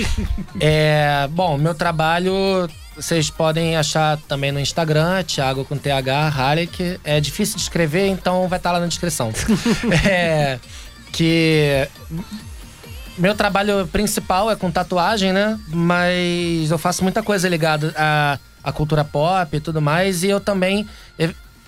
[0.58, 2.66] é, bom, meu trabalho
[2.96, 7.00] vocês podem achar também no Instagram, Thiago com TH, Halleck.
[7.04, 9.32] É difícil de escrever, então vai estar lá na descrição.
[10.08, 10.58] é,
[11.12, 11.88] que
[13.18, 15.58] meu trabalho principal é com tatuagem, né?
[15.68, 20.22] Mas eu faço muita coisa ligada à, à cultura pop e tudo mais.
[20.22, 20.88] E eu também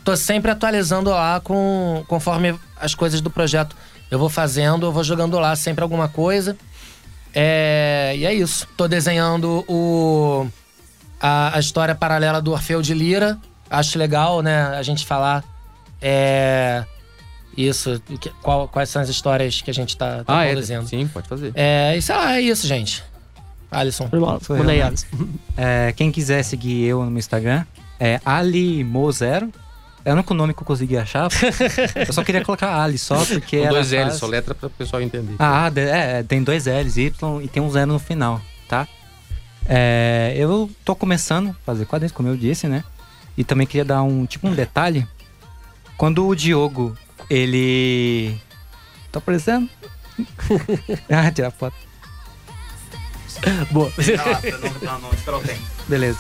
[0.07, 3.77] tô sempre atualizando lá com, conforme as coisas do projeto
[4.11, 6.57] eu vou fazendo, eu vou jogando lá sempre alguma coisa.
[7.35, 8.67] É, e é isso.
[8.77, 10.47] Tô desenhando o,
[11.21, 13.37] a, a história paralela do Orfeu de Lira.
[13.69, 15.43] Acho legal, né, a gente falar
[16.01, 16.85] é,
[17.57, 18.01] isso.
[18.21, 20.53] que- qual- quais são as histórias que a gente tá, tá Ah, é?
[20.53, 20.87] produzindo.
[20.87, 21.51] Sim, pode fazer.
[21.57, 23.03] É, e sei lá, é isso, gente.
[23.73, 24.09] Alisson.
[24.51, 24.81] Manda aí?
[24.81, 25.07] Alisson.
[25.57, 27.65] É, quem quiser seguir eu no meu Instagram
[27.99, 29.53] é alimo0.
[30.07, 31.29] É o único nome que eu consegui achar.
[32.07, 34.71] eu só queria colocar Ali só, porque Com era dois L's, só letra para o
[34.71, 35.35] pessoal entender.
[35.37, 37.11] Ah, de- é, tem dois L's, Y
[37.43, 38.87] e tem um zero no final, tá?
[39.69, 42.85] É, eu tô começando a fazer quadrinhos, como eu disse, né?
[43.37, 45.05] E também queria dar um tipo um detalhe.
[45.97, 46.97] Quando o Diogo,
[47.29, 48.41] ele.
[49.11, 49.69] Tá aparecendo?
[51.11, 51.75] ah, tirar foto.
[53.73, 53.93] Boa.
[55.89, 56.19] Beleza.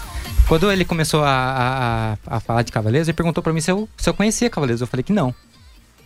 [0.48, 3.88] Quando ele começou a, a, a- falar de Cavaleiros, ele perguntou pra mim se eu,
[3.96, 4.80] se eu conhecia Cavaleiros.
[4.80, 5.34] Eu falei que não.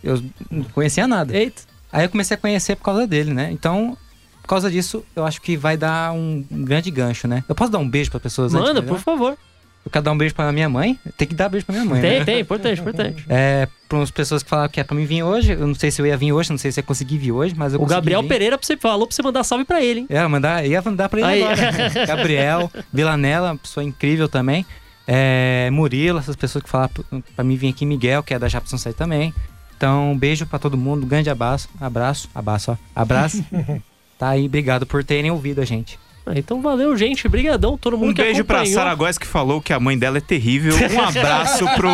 [0.03, 1.37] Eu não conhecia nada.
[1.37, 1.63] Eita.
[1.93, 3.51] Aí eu comecei a conhecer por causa dele, né?
[3.53, 3.97] Então,
[4.41, 7.45] por causa disso, eu acho que vai dar um, grande gancho, né?
[7.49, 9.03] Eu posso dar um beijo pra pessoas antes Manda, de por melhor?
[9.05, 9.39] favor.
[9.85, 10.99] Eu quero dar um beijo pra minha mãe.
[11.17, 12.01] Tem que dar beijo pra minha mãe.
[12.03, 12.25] Tem, né?
[12.25, 13.25] tem, importante, importante.
[13.29, 15.53] É, pra umas pessoas que falaram que é pra mim vir hoje.
[15.53, 17.33] Eu não sei se eu ia vir hoje, não sei se eu ia conseguir vir
[17.33, 18.29] hoje, mas eu O consegui Gabriel vir.
[18.29, 20.07] Pereira pra você, falou pra você mandar salve pra ele, hein?
[20.11, 21.43] É, mandar, ia mandar pra ele Aí.
[21.43, 22.07] agora.
[22.07, 24.67] Gabriel, Vilanella, uma pessoa incrível também.
[25.09, 27.05] É, Murilo, essas pessoas que falaram pra-
[27.37, 29.33] pra mim vir aqui, Miguel, que é da Japson Sai também.
[29.77, 33.43] Então, um beijo pra todo mundo, um grande abraço, abraço, abraço, ó, abraço.
[34.19, 35.99] tá aí, obrigado por terem ouvido a gente.
[36.27, 37.27] Ah, então valeu, gente.
[37.29, 38.65] Brigadão, todo mundo Um que beijo pra.
[38.67, 40.75] Sara Góes que falou que a mãe dela é terrível.
[40.77, 41.91] Um abraço pro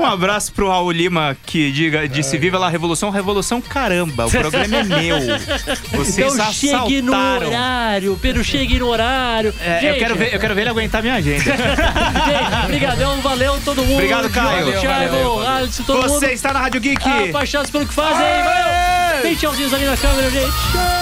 [0.00, 4.76] um abraço pro Raul Lima que diga disse viva a revolução, revolução caramba, o programa
[4.76, 5.16] é meu.
[5.92, 7.48] Vocês Então chegue no assaltaram.
[7.48, 9.54] horário, Pedro, chegue no horário.
[9.60, 11.44] É, eu Gente, quero ver, eu quero ver ele aguentar minha agenda.
[11.44, 13.94] Gente, brigadão, valeu todo mundo.
[13.94, 14.80] Obrigado, Caio.
[14.80, 16.34] Thiago, Valeu, Alisson, todo Você mundo.
[16.34, 17.28] está na Rádio Geek.
[17.28, 18.16] Apaixonados pelo que fazem.
[18.16, 19.22] Valeu.
[19.22, 20.46] Tem tchauzinhos ali na câmera, gente.
[20.72, 20.99] Tchau.